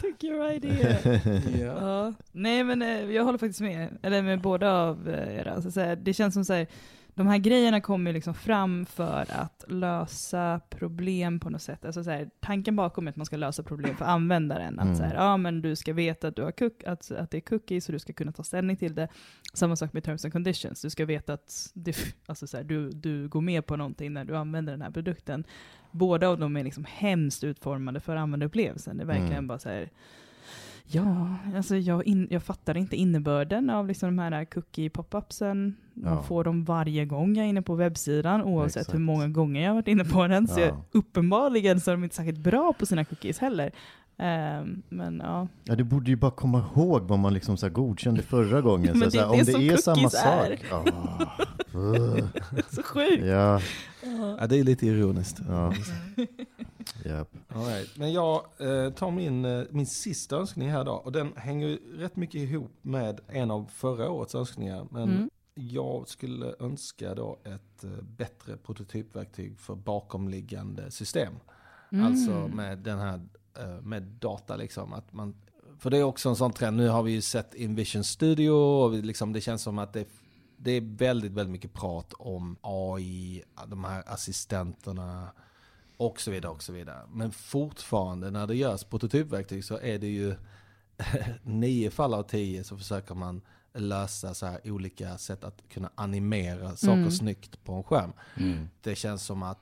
Took 0.00 0.24
your 0.24 0.50
idea. 0.52 0.98
Ja. 1.04 1.60
Ja. 1.60 2.12
Nej 2.32 2.64
men 2.64 2.82
eh, 2.82 3.10
jag 3.10 3.24
håller 3.24 3.38
faktiskt 3.38 3.60
med, 3.60 3.98
eller 4.02 4.22
med 4.22 4.40
båda 4.40 4.72
av 4.72 5.08
eh, 5.08 5.36
era. 5.36 5.52
Alltså, 5.54 5.70
så 5.70 5.80
här, 5.80 5.96
det 5.96 6.14
känns 6.14 6.34
som 6.34 6.44
så 6.44 6.52
här, 6.52 6.66
de 7.20 7.26
här 7.26 7.38
grejerna 7.38 7.80
kommer 7.80 8.12
liksom 8.12 8.34
fram 8.34 8.86
för 8.86 9.26
att 9.32 9.64
lösa 9.68 10.60
problem 10.70 11.40
på 11.40 11.50
något 11.50 11.62
sätt. 11.62 11.84
Alltså, 11.84 12.04
så 12.04 12.10
här, 12.10 12.30
tanken 12.40 12.76
bakom 12.76 13.06
är 13.06 13.10
att 13.10 13.16
man 13.16 13.26
ska 13.26 13.36
lösa 13.36 13.62
problem 13.62 13.96
för 13.96 14.04
användaren. 14.04 14.78
Att 14.78 14.84
Mm. 14.84 14.96
så 14.96 15.02
här, 15.02 15.14
ja, 15.14 15.36
men 15.36 15.62
du 15.62 15.76
ska 15.76 15.92
veta 15.92 16.28
att, 16.28 16.36
du 16.36 16.42
har 16.42 16.52
cook, 16.52 16.84
att, 16.86 17.10
att 17.10 17.30
det 17.30 17.36
är 17.36 17.40
cookies 17.40 17.88
och 17.88 17.92
du 17.92 17.98
ska 17.98 18.12
kunna 18.12 18.32
ta 18.32 18.42
ställning 18.42 18.76
till 18.76 18.94
det. 18.94 19.08
Samma 19.54 19.76
sak 19.76 19.92
med 19.92 20.04
terms 20.04 20.24
and 20.24 20.32
conditions. 20.32 20.82
Du 20.82 20.90
ska 20.90 21.06
veta 21.06 21.32
att 21.32 21.70
det, 21.74 21.96
alltså, 22.26 22.46
så 22.46 22.56
här, 22.56 22.64
du, 22.64 22.90
du 22.90 23.28
går 23.28 23.40
med 23.40 23.66
på 23.66 23.76
någonting 23.76 24.12
när 24.12 24.24
du 24.24 24.36
använder 24.36 24.72
den 24.72 24.82
här 24.82 24.90
produkten. 24.90 25.44
Båda 25.90 26.28
av 26.28 26.38
dem 26.38 26.56
är 26.56 26.64
liksom 26.64 26.84
hemskt 26.88 27.44
utformade 27.44 28.00
för 28.00 28.16
användarupplevelsen. 28.16 28.96
Det 28.96 29.02
är 29.02 29.06
verkligen 29.06 29.32
Mm. 29.32 29.46
bara 29.46 29.58
så 29.58 29.68
här, 29.68 29.90
Ja, 30.92 31.28
alltså 31.56 31.76
jag, 31.76 32.06
in, 32.06 32.26
jag 32.30 32.42
fattar 32.42 32.76
inte 32.76 32.96
innebörden 32.96 33.70
av 33.70 33.88
liksom 33.88 34.16
de 34.16 34.22
här 34.22 34.44
cookie 34.44 34.90
pop-upsen. 34.90 35.76
Man 35.94 36.12
Ja. 36.12 36.22
får 36.22 36.44
dem 36.44 36.64
varje 36.64 37.04
gång 37.04 37.36
jag 37.36 37.44
är 37.44 37.48
inne 37.50 37.62
på 37.62 37.74
webbsidan, 37.74 38.42
oavsett 38.42 38.80
Exakt. 38.80 38.94
hur 38.94 39.00
många 39.00 39.28
gånger 39.28 39.60
jag 39.62 39.68
har 39.70 39.74
varit 39.74 39.88
inne 39.88 40.04
på 40.04 40.26
den. 40.26 40.48
Så 40.48 40.60
Ja. 40.60 40.66
jag, 40.66 40.76
uppenbarligen 40.92 41.80
så 41.80 41.90
är 41.90 41.94
de 41.94 42.04
inte 42.04 42.16
särskilt 42.16 42.38
bra 42.38 42.72
på 42.78 42.86
sina 42.86 43.04
cookies 43.04 43.38
heller. 43.38 43.70
Ehm, 44.18 44.82
men 44.88 45.20
ja, 45.24 45.48
Ja, 45.64 45.74
du 45.74 45.84
borde 45.84 46.10
ju 46.10 46.16
bara 46.16 46.30
komma 46.30 46.58
ihåg 46.74 47.02
vad 47.02 47.18
man 47.18 47.34
liksom 47.34 47.56
så 47.56 47.66
här 47.66 47.72
godkände 47.72 48.22
förra 48.22 48.60
gången. 48.60 48.98
Men 48.98 49.10
så 49.10 49.16
det 49.16 49.22
är 49.22 49.28
så 49.28 49.36
här, 49.36 49.44
det 49.46 49.54
om 49.54 49.66
det 49.66 49.72
är 49.72 49.76
samma 49.76 50.02
är. 50.02 50.56
sak. 50.56 50.64
Ah. 51.72 51.78
Uh. 51.78 52.24
så 52.70 52.82
sjukt. 52.82 53.24
ja, 53.26 53.60
ja, 54.40 54.46
det 54.46 54.58
är 54.58 54.64
lite 54.64 54.86
ironiskt. 54.86 55.40
ja. 55.48 55.72
Japp. 57.04 57.28
All 57.48 57.64
right. 57.64 57.96
Men 57.96 58.12
jag 58.12 58.44
eh, 58.58 58.90
tar 58.92 59.10
min, 59.10 59.44
eh, 59.44 59.62
min 59.70 59.86
sista 59.86 60.36
önskning 60.36 60.70
här 60.70 60.84
då. 60.84 60.92
Och 60.92 61.12
den 61.12 61.32
hänger 61.36 61.68
ju 61.68 61.98
rätt 61.98 62.16
mycket 62.16 62.34
ihop 62.40 62.70
med 62.82 63.20
en 63.28 63.50
av 63.50 63.66
förra 63.72 64.10
årets 64.10 64.34
önskningar. 64.34 64.86
Men 64.90 65.02
Mm. 65.02 65.30
jag 65.54 66.08
skulle 66.08 66.54
önska 66.60 67.14
då 67.14 67.38
ett 67.44 67.84
eh, 67.84 67.90
bättre 68.02 68.56
prototypverktyg 68.56 69.58
för 69.60 69.74
bakomliggande 69.74 70.90
system. 70.90 71.32
Mm. 71.92 72.06
Alltså 72.06 72.30
med 72.48 72.78
den 72.78 72.98
här 72.98 73.20
eh, 73.58 73.82
med 73.82 74.02
data 74.02 74.56
liksom. 74.56 74.92
Att 74.92 75.12
man, 75.12 75.34
för 75.78 75.90
det 75.90 75.98
är 75.98 76.02
också 76.02 76.28
en 76.28 76.36
sån 76.36 76.52
trend. 76.52 76.76
Nu 76.76 76.88
har 76.88 77.02
vi 77.02 77.12
ju 77.12 77.20
sett 77.22 77.54
Invision 77.54 78.04
Studio 78.04 78.50
och 78.50 78.92
liksom, 78.92 79.32
det 79.32 79.40
känns 79.40 79.62
som 79.62 79.78
att 79.78 79.92
det, 79.92 80.08
det 80.56 80.70
är 80.70 80.80
väldigt, 80.96 81.32
väldigt 81.32 81.52
mycket 81.52 81.72
prat 81.72 82.12
om 82.18 82.56
AI, 82.60 83.42
de 83.66 83.84
här 83.84 84.02
assistenterna 84.06 85.28
och 86.00 86.20
så 86.20 86.30
vidare 86.30 86.52
och 86.52 86.62
så 86.62 86.72
vidare. 86.72 87.06
Men 87.12 87.32
fortfarande 87.32 88.30
när 88.30 88.46
det 88.46 88.54
görs 88.56 88.84
prototypverktyg 88.84 89.64
så 89.64 89.78
är 89.78 89.98
det 89.98 90.06
ju 90.06 90.34
nio 91.42 91.90
fall 91.90 92.14
av 92.14 92.22
tio 92.22 92.64
så 92.64 92.76
försöker 92.76 93.14
man 93.14 93.40
lösa 93.74 94.34
så 94.34 94.46
här 94.46 94.60
olika 94.64 95.18
sätt 95.18 95.44
att 95.44 95.62
kunna 95.68 95.90
animera 95.94 96.76
saker 96.76 96.92
Mm. 96.92 97.10
snyggt 97.10 97.64
på 97.64 97.72
en 97.72 97.82
skärm. 97.82 98.12
Mm. 98.36 98.68
Det 98.80 98.94
känns 98.94 99.22
som 99.22 99.42
att 99.42 99.58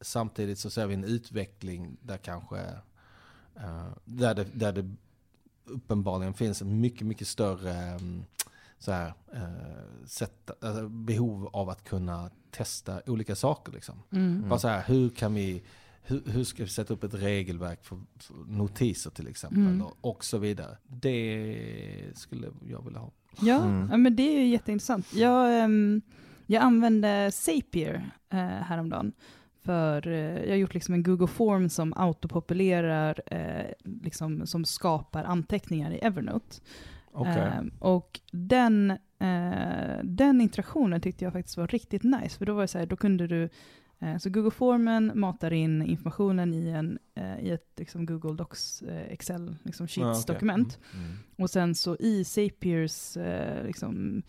samtidigt 0.00 0.58
så 0.58 0.70
ser 0.70 0.86
vi 0.86 0.94
en 0.94 1.04
utveckling 1.04 1.96
där 2.02 2.18
kanske 2.18 2.58
eh, 3.56 3.88
där, 4.04 4.34
det, 4.34 4.44
där 4.44 4.72
det 4.72 4.94
uppenbarligen 5.64 6.34
finns 6.34 6.62
en 6.62 6.80
mycket, 6.80 7.06
mycket 7.06 7.28
större 7.28 7.74
mm, 7.74 8.24
så 8.78 8.92
här, 8.92 9.12
eh, 9.32 10.04
sätt, 10.06 10.50
alltså, 10.60 10.88
behov 10.88 11.46
av 11.52 11.68
att 11.70 11.84
kunna 11.84 12.30
testa 12.50 13.00
olika 13.06 13.34
saker. 13.36 13.72
Liksom. 13.72 14.02
Mm. 14.12 14.48
Bara 14.48 14.58
så 14.58 14.68
här, 14.68 14.82
hur 14.86 15.08
kan 15.10 15.34
vi 15.34 15.62
hur, 16.08 16.22
hur 16.26 16.44
ska 16.44 16.62
vi 16.62 16.68
sätta 16.68 16.94
upp 16.94 17.04
ett 17.04 17.14
regelverk 17.14 17.84
för, 17.84 17.98
för 18.18 18.34
notiser 18.34 19.10
till 19.10 19.28
exempel 19.28 19.58
Mm. 19.58 19.82
och, 19.82 19.96
och 20.00 20.24
så 20.24 20.38
vidare. 20.38 20.76
Det 20.86 22.12
skulle 22.14 22.48
jag 22.68 22.84
vilja 22.84 22.98
ha. 23.00 23.10
Ja, 23.40 23.62
Mm. 23.64 23.88
ja, 23.90 23.96
men 23.96 24.16
det 24.16 24.22
är 24.22 24.40
ju 24.40 24.46
jätteintressant. 24.46 25.06
Jag, 25.14 25.62
ehm, 25.64 26.02
jag 26.46 26.62
använde 26.62 27.30
Zapier 27.32 28.10
eh, 28.30 28.38
häromdagen. 28.38 29.12
För 29.62 30.06
eh, 30.08 30.14
jag 30.42 30.48
har 30.48 30.56
gjort 30.56 30.74
liksom 30.74 30.94
en 30.94 31.02
Google 31.02 31.26
Form 31.26 31.68
som 31.68 31.92
autopopulerar, 31.96 33.20
eh, 33.26 33.66
liksom, 34.02 34.46
som 34.46 34.64
skapar 34.64 35.24
anteckningar 35.24 35.90
i 35.90 35.98
Evernote. 35.98 36.56
Okej. 37.16 37.32
Ehm, 37.58 37.72
och 37.78 38.20
den, 38.32 38.90
eh, 39.18 39.98
den 40.04 40.40
interaktionen 40.40 41.00
tyckte 41.00 41.24
jag 41.24 41.32
faktiskt 41.32 41.56
var 41.56 41.66
riktigt 41.66 42.02
nice. 42.02 42.38
För 42.38 42.46
då 42.46 42.54
var 42.54 42.62
det 42.62 42.68
så 42.68 42.78
här, 42.78 42.86
då 42.86 42.96
kunde 42.96 43.26
du, 43.26 43.48
eh, 43.98 44.18
så 44.18 44.30
Google 44.30 44.50
Formen 44.50 45.12
matar 45.14 45.52
in 45.52 45.82
informationen 45.82 46.54
i, 46.54 46.68
en, 46.68 46.98
eh, 47.14 47.38
i 47.40 47.50
ett 47.50 47.72
liksom, 47.76 48.06
Google 48.06 48.34
Docs 48.34 48.82
Excel 49.08 49.56
liksom, 49.62 49.86
Ja, 49.90 50.02
okej. 50.02 50.14
Sheets-dokument. 50.14 50.78
Mm. 50.94 51.16
Och 51.38 51.50
sen 51.50 51.74
så 51.74 51.96
i 52.00 52.24
Zapiers 52.24 53.16
eh, 53.16 53.64
liksom, 53.66 54.22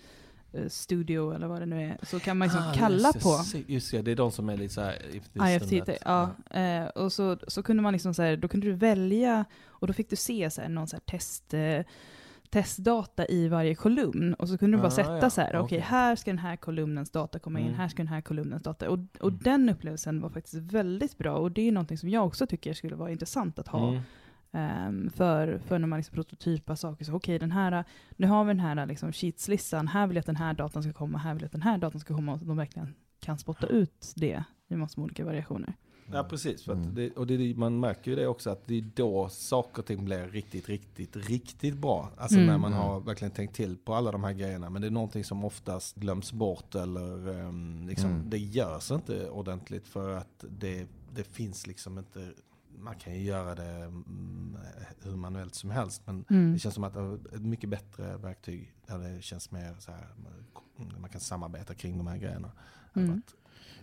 Studio 0.67 1.33
eller 1.35 1.47
vad 1.47 1.61
det 1.61 1.65
nu 1.65 1.83
är, 1.83 1.97
så 2.05 2.19
kan 2.19 2.37
man 2.37 2.47
liksom 2.47 2.63
Ah, 2.63 2.73
kalla 2.73 3.11
just, 3.13 3.23
på 3.23 3.59
Just 3.67 3.91
det, 3.91 4.01
det 4.01 4.11
är 4.11 4.15
de 4.15 4.31
som 4.31 4.49
är 4.49 4.57
lite 4.57 4.73
så 4.73 4.81
här... 4.81 5.15
if 5.15 5.23
this 5.23 5.31
then 5.33 5.47
IFTT, 5.47 5.85
that. 5.85 5.97
ja. 6.05 6.59
Eh, 6.59 6.85
och 6.85 7.13
så, 7.13 7.37
så 7.47 7.63
kunde 7.63 7.83
man 7.83 7.93
liksom 7.93 8.13
så 8.13 8.21
här, 8.21 8.37
då 8.37 8.47
kunde 8.47 8.67
du 8.67 8.73
välja, 8.73 9.45
och 9.67 9.87
då 9.87 9.93
fick 9.93 10.09
du 10.09 10.15
se 10.15 10.49
så 10.49 10.61
här, 10.61 10.69
någon 10.69 10.87
så 10.87 10.95
här 10.95 11.01
test, 11.01 11.53
eh, 11.53 11.81
testdata 12.49 13.25
i 13.27 13.47
varje 13.47 13.75
kolumn. 13.75 14.33
Och 14.33 14.49
så 14.49 14.57
kunde 14.57 14.77
du 14.77 14.81
bara 14.81 14.87
Ah, 14.87 14.91
sätta 14.91 15.17
ja, 15.17 15.29
så 15.29 15.41
här, 15.41 15.49
okej 15.49 15.61
okej. 15.61 15.79
här 15.79 16.15
ska 16.15 16.31
den 16.31 16.37
här 16.39 16.55
kolumnens 16.55 17.11
data 17.11 17.39
komma 17.39 17.59
in, 17.59 17.65
Mm. 17.65 17.77
här 17.77 17.87
ska 17.87 17.97
den 17.97 18.07
här 18.07 18.21
kolumnens 18.21 18.63
data. 18.63 18.89
Och, 18.89 18.99
och 19.19 19.29
Mm. 19.29 19.39
den 19.43 19.69
upplevelsen 19.69 20.21
var 20.21 20.29
faktiskt 20.29 20.55
väldigt 20.73 21.17
bra, 21.17 21.37
och 21.37 21.51
det 21.51 21.61
är 21.67 21.71
någonting 21.71 21.97
som 21.97 22.09
jag 22.09 22.25
också 22.27 22.47
tycker 22.47 22.73
skulle 22.73 22.95
vara 22.95 23.11
intressant 23.11 23.59
att 23.59 23.67
ha. 23.67 24.01
Ehm, 24.51 25.09
för, 25.09 25.59
för 25.59 25.79
när 25.79 25.87
man 25.87 25.99
liksom 25.99 26.15
prototypar 26.15 26.75
saker, 26.75 27.05
så 27.05 27.13
okej, 27.13 27.39
den 27.39 27.51
här, 27.51 27.83
nu 28.15 28.27
har 28.27 28.43
vi 28.43 28.49
den 28.49 28.59
här 28.59 28.85
liksom 28.85 29.11
sheetslistan, 29.13 29.87
här 29.87 30.07
vill 30.07 30.15
jag 30.15 30.19
att 30.21 30.25
den 30.25 30.35
här 30.35 30.53
datan 30.53 30.83
ska 30.83 30.93
komma, 30.93 31.17
här 31.17 31.33
vill 31.33 31.41
jag 31.41 31.45
att 31.45 31.51
den 31.51 31.61
här 31.61 31.77
datan 31.77 31.99
ska 32.01 32.15
komma, 32.15 32.33
och 32.33 32.39
de 32.39 32.57
verkligen 32.57 32.93
kan 33.19 33.37
spotta 33.37 33.67
ut 33.67 34.13
det 34.15 34.43
i 34.67 34.75
massor 34.75 35.01
med 35.01 35.03
olika 35.05 35.25
variationer. 35.25 35.73
Ja 36.11 36.23
precis, 36.23 36.63
för 36.63 36.71
att 36.71 36.77
Mm. 36.77 36.95
det, 36.95 37.11
och 37.11 37.27
det, 37.27 37.57
man 37.57 37.79
märker 37.79 38.11
ju 38.11 38.15
det 38.17 38.27
också 38.27 38.49
att 38.49 38.67
det 38.67 38.77
är 38.77 38.85
då 38.95 39.29
saker 39.29 39.79
och 39.81 39.85
ting 39.85 40.05
blir 40.05 40.27
riktigt, 40.27 40.69
riktigt, 40.69 41.15
riktigt 41.15 41.77
bra. 41.77 42.09
Alltså 42.17 42.35
Mm. 42.37 42.47
när 42.47 42.57
man 42.57 42.73
har 42.73 42.99
verkligen 42.99 43.31
tänkt 43.31 43.55
till 43.55 43.77
på 43.77 43.93
alla 43.93 44.11
de 44.11 44.23
här 44.23 44.33
grejerna. 44.33 44.69
Men 44.69 44.81
det 44.81 44.87
är 44.87 44.91
någonting 44.91 45.23
som 45.23 45.45
oftast 45.45 45.95
glöms 45.95 46.33
bort 46.33 46.75
eller 46.75 47.27
um, 47.27 47.87
liksom, 47.87 48.09
Mm. 48.09 48.29
det 48.29 48.37
görs 48.37 48.91
inte 48.91 49.29
ordentligt 49.29 49.87
för 49.87 50.15
att 50.17 50.45
det, 50.59 50.87
det 51.15 51.23
finns 51.23 51.67
liksom 51.67 51.97
inte, 51.97 52.31
man 52.79 52.95
kan 52.95 53.13
ju 53.13 53.21
göra 53.23 53.55
det 53.55 53.63
mm, 53.83 54.57
hur 55.03 55.15
manuellt 55.15 55.55
som 55.55 55.69
helst. 55.69 56.01
Men 56.05 56.25
Mm. 56.29 56.53
det 56.53 56.59
känns 56.59 56.75
som 56.75 56.83
att 56.83 56.95
ett 57.33 57.41
mycket 57.41 57.69
bättre 57.69 58.17
verktyg 58.17 58.73
där 58.87 58.97
det 58.99 59.21
känns 59.21 59.51
mer 59.51 59.75
så 59.79 59.91
här, 59.91 60.07
man 60.99 61.09
kan 61.09 61.21
samarbeta 61.21 61.73
kring 61.73 61.97
de 61.97 62.07
här 62.07 62.17
grejerna. 62.17 62.51
Mm. 62.93 63.21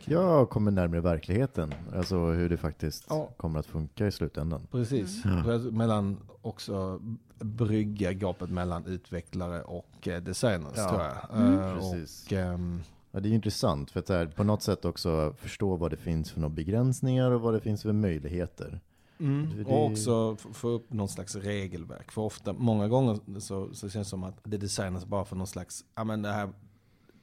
Jag 0.06 0.50
kommer 0.50 0.70
närmare 0.70 1.00
verkligheten, 1.00 1.74
alltså 1.94 2.16
hur 2.16 2.48
det 2.48 2.56
faktiskt 2.56 3.04
Ja. 3.08 3.28
kommer 3.36 3.60
att 3.60 3.66
funka 3.66 4.06
i 4.06 4.12
slutändan. 4.12 4.66
Precis. 4.70 5.24
Mm. 5.24 5.76
Mellan 5.76 6.16
också 6.42 7.00
brygga 7.38 8.12
gapet 8.12 8.50
mellan 8.50 8.86
utvecklare 8.86 9.62
och 9.62 10.08
eh, 10.08 10.22
designers 10.22 10.72
Ja. 10.76 10.88
tror 10.88 11.02
jag. 11.02 11.40
Mm. 11.40 11.58
Eh, 11.60 11.74
Precis. 11.74 12.26
Och, 12.26 12.32
ehm, 12.32 12.80
Ja, 13.16 13.20
det 13.20 13.28
är 13.28 13.32
intressant 13.32 13.90
för 13.90 14.00
att 14.00 14.08
här, 14.08 14.26
på 14.26 14.44
något 14.44 14.62
sätt 14.62 14.84
också 14.84 15.34
förstå 15.38 15.76
vad 15.76 15.90
det 15.90 15.96
finns 15.96 16.30
för 16.30 16.40
några 16.40 16.54
begränsningar 16.54 17.30
och 17.30 17.40
vad 17.40 17.54
det 17.54 17.60
finns 17.60 17.82
för 17.82 17.92
möjligheter. 17.92 18.80
Det- 19.18 19.64
och 19.64 19.84
också 19.86 20.36
få 20.36 20.68
upp 20.68 20.92
någon 20.92 21.08
slags 21.08 21.36
regelverk. 21.36 22.10
För 22.12 22.22
ofta, 22.22 22.52
många 22.52 22.88
gånger 22.88 23.40
så, 23.40 23.74
så 23.74 23.88
känns 23.90 24.06
det 24.06 24.10
som 24.10 24.24
att 24.24 24.34
det 24.42 24.56
designas 24.56 25.06
bara 25.06 25.24
för 25.24 25.36
någon 25.36 25.46
slags, 25.46 25.84
ja 25.94 26.04
men 26.04 26.22
det 26.22 26.32
här, 26.32 26.48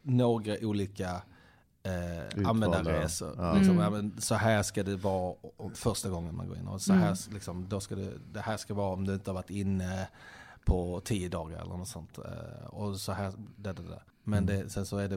några 0.02 0.56
olika 0.62 1.22
eh, 1.84 2.50
användarresor. 2.50 3.34
Ja. 3.38 3.54
Liksom, 3.54 3.72
Mm. 3.80 3.84
ja, 3.84 3.90
men 3.90 4.22
så 4.22 4.36
här 4.36 4.64
ska 4.64 4.84
det 4.84 4.96
vara 4.96 5.36
första 5.74 6.10
gången 6.10 6.36
man 6.36 6.48
går 6.48 6.58
in. 6.58 6.68
Och 6.68 6.82
så 6.82 6.94
här, 6.94 7.06
Mm. 7.06 7.18
liksom, 7.34 7.70
då 7.70 7.80
ska 7.80 7.96
det, 7.96 8.12
det 8.32 8.42
här 8.42 8.58
ska 8.58 8.74
vara 8.74 8.94
om 8.94 9.06
du 9.06 9.14
inte 9.14 9.30
har 9.30 9.36
varit 9.36 9.50
inne 9.50 10.10
på 10.66 11.02
tio 11.06 11.30
dagar 11.30 11.62
eller 11.62 11.78
något 11.78 11.88
sånt. 11.88 12.18
Eh, 12.18 12.66
och 12.66 13.00
så 13.00 13.12
här, 13.12 13.34
där, 13.58 13.74
där, 13.74 13.84
där. 13.84 14.04
Men 14.24 14.44
Mm. 14.50 14.64
det, 14.64 14.70
sen 14.70 14.86
så 14.86 14.98
är 14.98 15.10
det 15.10 15.16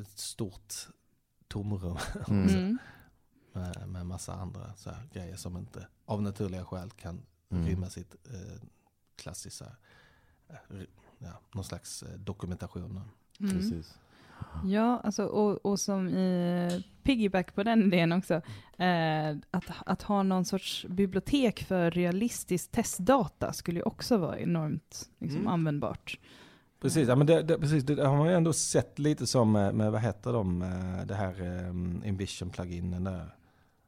ett 0.00 0.18
stort 0.18 0.74
tomrum 1.48 1.96
Mm. 2.28 2.48
Mm. 2.48 2.78
med, 3.52 3.88
med 3.88 4.06
massa 4.06 4.32
andra 4.34 4.74
så 4.76 4.90
här, 4.90 5.08
grejer 5.12 5.36
som 5.36 5.56
inte 5.56 5.86
av 6.06 6.22
naturliga 6.22 6.64
skäl 6.64 6.90
kan 6.90 7.22
Mm. 7.50 7.66
rymma 7.66 7.90
sitt 7.90 8.14
eh, 8.30 8.62
klassiska, 9.16 9.64
eh, 10.48 10.56
ja, 11.18 11.32
någon 11.54 11.64
slags 11.64 12.02
eh, 12.02 12.18
dokumentation. 12.18 13.00
Mm. 13.40 13.52
Precis. 13.52 13.94
Ja, 14.64 15.00
alltså, 15.04 15.24
och, 15.24 15.66
och 15.66 15.80
som 15.80 16.08
i 16.08 16.84
piggyback 17.02 17.54
på 17.54 17.62
den 17.62 17.82
idén 17.82 18.12
också, 18.12 18.34
eh, 18.78 19.30
att, 19.50 19.64
att 19.86 20.02
ha 20.02 20.22
någon 20.22 20.44
sorts 20.44 20.86
bibliotek 20.88 21.62
för 21.64 21.90
realistisk 21.90 22.70
testdata 22.70 23.52
skulle 23.52 23.78
ju 23.78 23.82
också 23.84 24.16
vara 24.16 24.38
enormt 24.38 25.08
liksom, 25.18 25.40
Mm. 25.40 25.52
användbart. 25.52 26.18
Precis, 26.80 27.08
ja, 27.08 27.16
men 27.16 27.26
det, 27.26 27.42
det, 27.42 27.58
precis, 27.58 27.84
det 27.84 28.06
har 28.06 28.16
man 28.16 28.28
ju 28.28 28.34
ändå 28.34 28.52
sett 28.52 28.98
lite 28.98 29.26
som 29.26 29.52
med, 29.52 29.74
med 29.74 29.92
vad 29.92 30.00
heter 30.00 30.32
de, 30.32 30.62
eh, 30.62 31.06
det 31.06 31.14
här 31.14 31.40
um, 31.68 32.02
Envision 32.04 32.50
pluginen 32.50 33.04
där. 33.04 33.34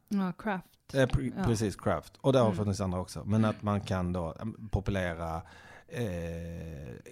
Ja, 0.09 0.33
craft. 0.39 0.95
Eh, 0.95 1.07
pre, 1.07 1.31
Ja. 1.37 1.45
Precis, 1.45 1.77
Craft. 1.77 2.13
Och 2.21 2.33
det 2.33 2.39
har 2.39 2.47
Mm. 2.47 2.57
funnits 2.57 2.81
andra 2.81 3.01
också. 3.01 3.25
Men 3.25 3.45
att 3.45 3.63
man 3.63 3.81
kan 3.81 4.13
då 4.13 4.35
populera 4.71 5.43
eh, 5.89 6.03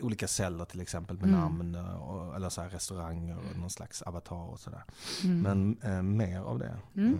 olika 0.04 0.28
celler 0.28 0.64
till 0.64 0.80
exempel 0.80 1.16
med 1.16 1.28
Mm. 1.28 1.40
namn 1.40 1.74
och, 1.76 2.36
eller 2.36 2.48
så 2.48 2.60
här 2.62 2.68
restauranger 2.68 3.36
och 3.36 3.58
någon 3.58 3.70
slags 3.70 4.02
avatar 4.02 4.36
och 4.50 4.58
sådär. 4.60 4.82
Mm. 5.24 5.40
Men 5.42 5.76
eh, 5.96 6.02
mer 6.02 6.38
av 6.40 6.58
det. 6.58 6.76
Mm. 6.96 7.18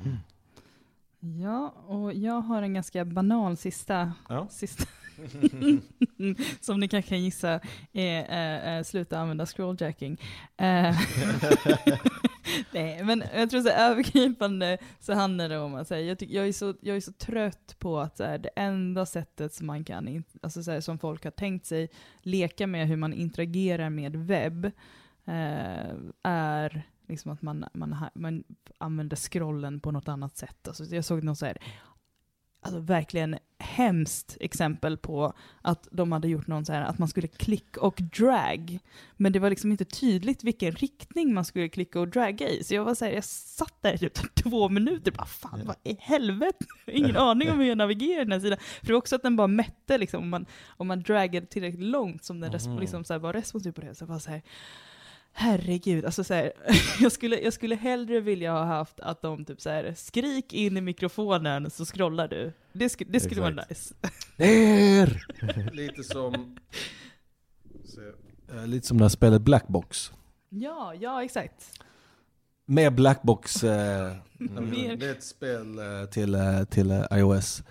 Mm. 0.00 0.16
Ja, 1.40 1.74
och 1.86 2.14
jag 2.14 2.40
har 2.40 2.62
en 2.62 2.74
ganska 2.74 3.04
banal 3.04 3.56
sista, 3.56 4.12
Ja. 4.28 4.46
sista 4.50 4.84
som 6.60 6.80
ni 6.80 6.88
kanske 6.88 7.08
kan 7.08 7.22
gissa 7.22 7.60
är 7.92 8.30
äh, 8.68 8.76
äh, 8.78 8.82
sluta 8.84 9.18
använda 9.18 9.46
scrolljacking. 9.46 10.20
Eh, 10.56 10.96
Nej, 12.72 13.04
men 13.04 13.22
jag 13.34 13.50
tror 13.50 13.60
så 13.60 13.68
här, 13.68 13.90
övergripande 13.90 14.78
så 15.00 15.14
handlar 15.14 15.48
det 15.48 15.58
om 15.58 15.74
att 15.74 15.88
så 15.88 15.94
här, 15.94 16.00
jag, 16.00 16.18
tyck, 16.18 16.30
jag, 16.30 16.48
är 16.48 16.52
så, 16.52 16.74
jag 16.80 16.96
är 16.96 17.00
så 17.00 17.12
trött 17.12 17.76
på 17.78 17.98
att 17.98 18.16
så 18.16 18.24
här, 18.24 18.38
det 18.38 18.50
enda 18.56 19.06
sättet 19.06 19.54
som 19.54 19.66
man 19.66 19.84
kan, 19.84 20.08
in, 20.08 20.24
alltså 20.42 20.62
så 20.62 20.70
här, 20.70 20.80
som 20.80 20.98
folk 20.98 21.24
har 21.24 21.30
tänkt 21.30 21.66
sig, 21.66 21.90
leka 22.22 22.66
med 22.66 22.88
hur 22.88 22.96
man 22.96 23.14
interagerar 23.14 23.90
med 23.90 24.16
webb, 24.16 24.64
eh, 25.24 25.94
är 26.22 26.82
liksom 27.08 27.32
att 27.32 27.42
man, 27.42 27.64
man, 27.72 27.96
man 28.14 28.44
använder 28.78 29.16
scrollen 29.16 29.80
på 29.80 29.90
något 29.90 30.08
annat 30.08 30.36
sätt. 30.36 30.68
Alltså, 30.68 30.84
jag 30.84 31.04
såg 31.04 31.24
någon 31.24 31.36
så 31.36 31.46
här, 31.46 31.58
alltså 32.60 32.80
verkligen 32.80 33.38
hemskt 33.58 34.36
exempel 34.40 34.96
på 34.96 35.32
att 35.62 35.88
de 35.90 36.12
hade 36.12 36.28
gjort 36.28 36.46
någon 36.46 36.64
så 36.64 36.72
här, 36.72 36.82
att 36.82 36.98
man 36.98 37.08
skulle 37.08 37.28
klicka 37.28 37.80
och 37.80 37.98
drag. 38.16 38.78
Men 39.16 39.32
det 39.32 39.38
var 39.38 39.50
liksom 39.50 39.70
inte 39.70 39.84
tydligt 39.84 40.44
vilken 40.44 40.72
riktning 40.72 41.34
man 41.34 41.44
skulle 41.44 41.68
klicka 41.68 42.00
och 42.00 42.08
dragga 42.08 42.48
i. 42.48 42.64
Så 42.64 42.74
jag 42.74 42.84
var 42.84 42.94
så 42.94 43.04
här, 43.04 43.12
jag 43.12 43.24
satt 43.24 43.74
där 43.82 43.94
i 43.94 43.98
typ 43.98 44.34
två 44.34 44.68
minuter 44.68 45.10
bara 45.12 45.26
fan 45.26 45.60
vad 45.64 45.76
i 45.84 45.96
helvete? 46.00 46.64
Ingen 46.86 47.16
aning 47.16 47.50
om 47.50 47.58
hur 47.58 47.66
jag 47.66 47.78
navigerar 47.78 48.24
den 48.24 48.32
här 48.32 48.40
sidan. 48.40 48.58
För 48.80 48.86
det 48.86 48.92
var 48.92 48.98
också 48.98 49.16
att 49.16 49.22
den 49.22 49.36
bara 49.36 49.46
mätte 49.46 49.98
liksom, 49.98 50.22
om 50.22 50.28
man, 50.28 50.46
om 50.68 50.86
man 50.88 51.02
draggade 51.02 51.46
tillräckligt 51.46 51.84
långt 51.84 52.24
som 52.24 52.40
den 52.40 52.52
Mhm. 52.66 52.78
liksom 52.78 53.04
så 53.04 53.12
här, 53.12 53.18
var 53.20 53.32
responsiv 53.32 53.72
på 53.72 53.80
det. 53.80 53.94
Så 53.94 54.02
jag 54.02 54.08
var 54.08 54.18
så 54.18 54.30
här, 54.30 54.42
Herregud, 55.32 56.04
alltså 56.04 56.24
så 56.24 56.34
här, 56.34 56.52
jag, 57.00 57.12
skulle, 57.12 57.40
jag 57.40 57.52
skulle 57.52 57.74
hellre 57.74 58.20
vilja 58.20 58.52
ha 58.52 58.64
haft 58.64 59.00
att 59.00 59.22
de 59.22 59.44
typ 59.44 59.60
så 59.60 59.70
här, 59.70 59.94
skrik 59.96 60.52
in 60.52 60.76
i 60.76 60.80
mikrofonen 60.80 61.70
så 61.70 61.84
scrollar 61.84 62.28
du. 62.28 62.52
Det, 62.72 62.88
sk- 62.88 63.06
det 63.08 63.20
skulle 63.20 63.40
vara 63.40 63.64
nice. 63.68 63.94
Ner! 64.36 65.26
lite 65.72 66.02
som 66.04 66.56
eh, 68.48 68.66
lite 68.66 68.86
som 68.86 68.98
det 68.98 69.04
här 69.04 69.08
spelet 69.08 69.42
Blackbox. 69.42 70.12
Ja, 70.48 70.94
ja 70.94 71.24
exakt. 71.24 71.82
Mer 72.66 72.90
Blackbox. 72.90 73.62
Mer. 73.62 74.96
Det 74.96 75.06
är 75.06 75.12
ett 75.12 75.24
spel 75.24 75.78
eh, 75.78 76.04
till, 76.04 76.36
till 76.70 77.04
iOS. 77.12 77.62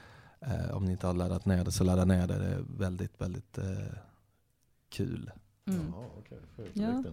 Om 0.73 0.85
ni 0.85 0.91
inte 0.91 1.07
har 1.07 1.13
laddat 1.13 1.45
ner 1.45 1.63
det 1.63 1.71
så 1.71 1.83
ladda 1.83 2.05
ner 2.05 2.27
det. 2.27 2.39
Det 2.39 2.45
är 2.45 2.63
väldigt, 2.77 3.21
väldigt 3.21 3.57
kul. 4.89 5.31
Mm. 5.67 5.93
Jaha, 5.93 6.05
Ja. 6.73 7.03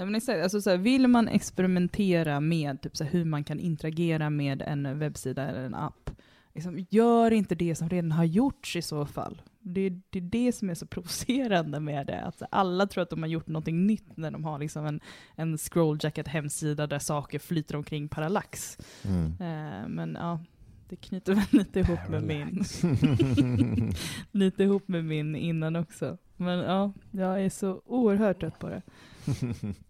Ja, 0.00 0.06
men 0.06 0.14
exakt. 0.14 0.42
Alltså, 0.42 0.60
så 0.60 0.70
här, 0.70 0.76
vill 0.76 1.08
man 1.08 1.28
experimentera 1.28 2.40
med 2.40 2.80
typ, 2.82 2.96
så 2.96 3.04
här, 3.04 3.10
hur 3.10 3.24
man 3.24 3.44
kan 3.44 3.60
interagera 3.60 4.30
med 4.30 4.62
en 4.62 4.98
webbsida 4.98 5.48
eller 5.48 5.64
en 5.64 5.74
app, 5.74 6.10
liksom, 6.54 6.86
gör 6.90 7.30
inte 7.30 7.54
det 7.54 7.74
som 7.74 7.88
redan 7.88 8.12
har 8.12 8.24
gjorts 8.24 8.76
i 8.76 8.82
så 8.82 9.06
fall. 9.06 9.42
Det 9.60 9.80
är 9.80 10.20
det, 10.20 10.52
som 10.52 10.70
är 10.70 10.74
så 10.74 10.86
provocerande 10.86 11.80
med 11.80 12.06
det. 12.06 12.20
Att 12.20 12.42
alla 12.50 12.86
tror 12.86 13.02
att 13.02 13.10
de 13.10 13.22
har 13.22 13.28
gjort 13.28 13.46
någonting 13.46 13.86
nytt 13.86 14.16
när 14.16 14.30
de 14.30 14.44
har 14.44 14.58
liksom, 14.58 14.86
en, 14.86 15.00
en 15.36 15.58
scrolljacket 15.58 16.28
hemsida 16.28 16.86
där 16.86 16.98
saker 16.98 17.38
flyter 17.38 17.76
omkring 17.76 18.08
parallax. 18.08 18.78
Mm. 19.04 19.26
Eh, 19.26 19.88
men 19.88 20.14
ja, 20.20 20.40
det 20.88 20.96
knyter 20.96 21.34
väl 21.34 21.44
lite 21.50 21.80
ihop 21.80 22.08
med 22.08 22.22
min, 22.22 22.64
lite 24.32 24.62
ihop 24.62 24.88
med 24.88 25.04
min 25.04 25.36
innan 25.36 25.76
också. 25.76 26.18
Men 26.36 26.58
ja, 26.58 26.92
jag 27.10 27.44
är 27.44 27.50
så 27.50 27.82
oerhört 27.84 28.40
trött 28.40 28.58
på 28.58 28.68
det. 28.68 28.82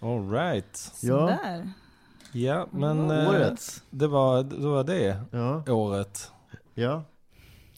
All 0.00 0.30
right. 0.30 0.92
Ja. 1.02 1.18
Sådär. 1.36 1.70
Ja, 2.32 2.68
men 2.70 3.10
eh, 3.10 3.28
Årets. 3.28 3.82
det, 3.90 4.06
var, 4.06 4.42
det 4.42 4.66
var 4.68 4.84
det 4.84 5.20
Ja, 5.30 5.72
året. 5.72 6.32
ja. 6.74 7.02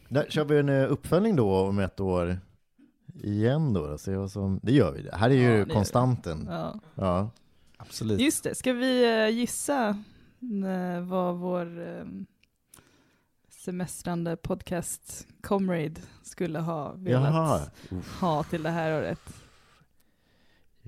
Där 0.08 0.26
kör 0.28 0.44
vi 0.44 0.58
en 0.58 0.68
eh, 0.68 0.92
uppföljning 0.92 1.36
då 1.36 1.56
om 1.60 1.78
ett 1.78 2.00
år 2.00 2.38
igen 3.14 3.72
då. 3.72 3.86
då 3.86 3.98
se 3.98 4.16
vad 4.16 4.30
som, 4.30 4.60
det 4.62 4.72
gör 4.72 4.92
vi. 4.92 5.02
Det 5.02 5.16
här 5.16 5.30
är 5.30 5.34
ju 5.34 5.42
Ja, 5.42 5.50
det 5.50 5.56
gör 5.58 5.64
vi. 5.64 5.72
konstanten. 5.74 6.46
Ja. 6.50 6.74
Ja. 6.94 7.30
Absolut. 7.76 8.20
Just 8.20 8.44
det, 8.44 8.54
ska 8.54 8.72
vi 8.72 9.20
eh, 9.22 9.28
gissa 9.28 9.88
eh, 10.64 11.00
vad 11.02 11.36
vår 11.36 11.88
eh, 11.88 12.04
semestrande 13.50 14.36
podcast 14.36 15.26
comrade 15.42 16.00
skulle 16.22 16.58
ha 16.58 16.92
velat 16.96 17.34
Jaha. 17.34 17.60
ha 18.20 18.42
till 18.44 18.62
det 18.62 18.70
här 18.70 18.98
året? 18.98 19.20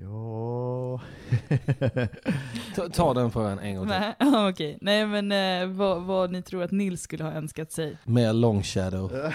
Ja. 0.02 1.00
Ta, 2.74 2.88
ta 2.88 3.14
den 3.14 3.30
frågan 3.30 3.58
en 3.58 3.76
gång 3.76 3.88
till. 3.88 4.00
Nej, 4.00 4.14
okej. 4.50 4.78
Nej 4.80 5.06
men 5.06 5.32
eh, 5.32 5.76
vad, 5.76 6.02
vad 6.02 6.32
ni 6.32 6.42
tror 6.42 6.62
att 6.62 6.70
Nils 6.70 7.02
skulle 7.02 7.24
ha 7.24 7.32
önskat 7.32 7.72
sig? 7.72 7.96
Mer 8.04 8.32
long 8.32 8.62
shadow. 8.62 9.12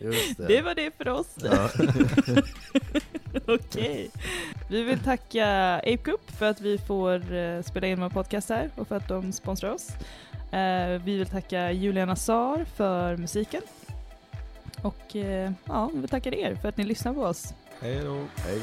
Just 0.00 0.36
det. 0.36 0.46
Det 0.46 0.62
var 0.62 0.74
det 0.74 0.96
för 0.96 1.08
oss. 1.08 1.36
Ja. 1.44 1.68
Okej. 3.46 4.10
Vi 4.68 4.82
vill 4.82 4.98
tacka 4.98 5.76
Ape 5.76 5.96
Group 6.04 6.30
för 6.30 6.50
att 6.50 6.60
vi 6.60 6.78
får 6.78 7.34
eh, 7.34 7.62
spela 7.62 7.86
in 7.86 8.00
vår 8.00 8.08
podcast 8.08 8.48
här 8.48 8.70
och 8.76 8.88
för 8.88 8.96
att 8.96 9.08
de 9.08 9.32
sponsrar 9.32 9.70
oss. 9.70 9.88
Eh, 10.52 11.02
vi 11.04 11.18
vill 11.18 11.26
tacka 11.26 11.72
Julian 11.72 12.10
Azar 12.10 12.64
för 12.76 13.16
musiken. 13.16 13.62
Och 14.82 15.16
eh, 15.16 15.52
ja, 15.64 15.90
vi 15.94 16.00
vill 16.00 16.08
tacka 16.08 16.34
er 16.34 16.54
för 16.54 16.68
att 16.68 16.76
ni 16.76 16.84
lyssnar 16.84 17.14
på 17.14 17.22
oss. 17.22 17.54
Hej 17.82 18.00
då. 18.04 18.16
Hej. 18.36 18.62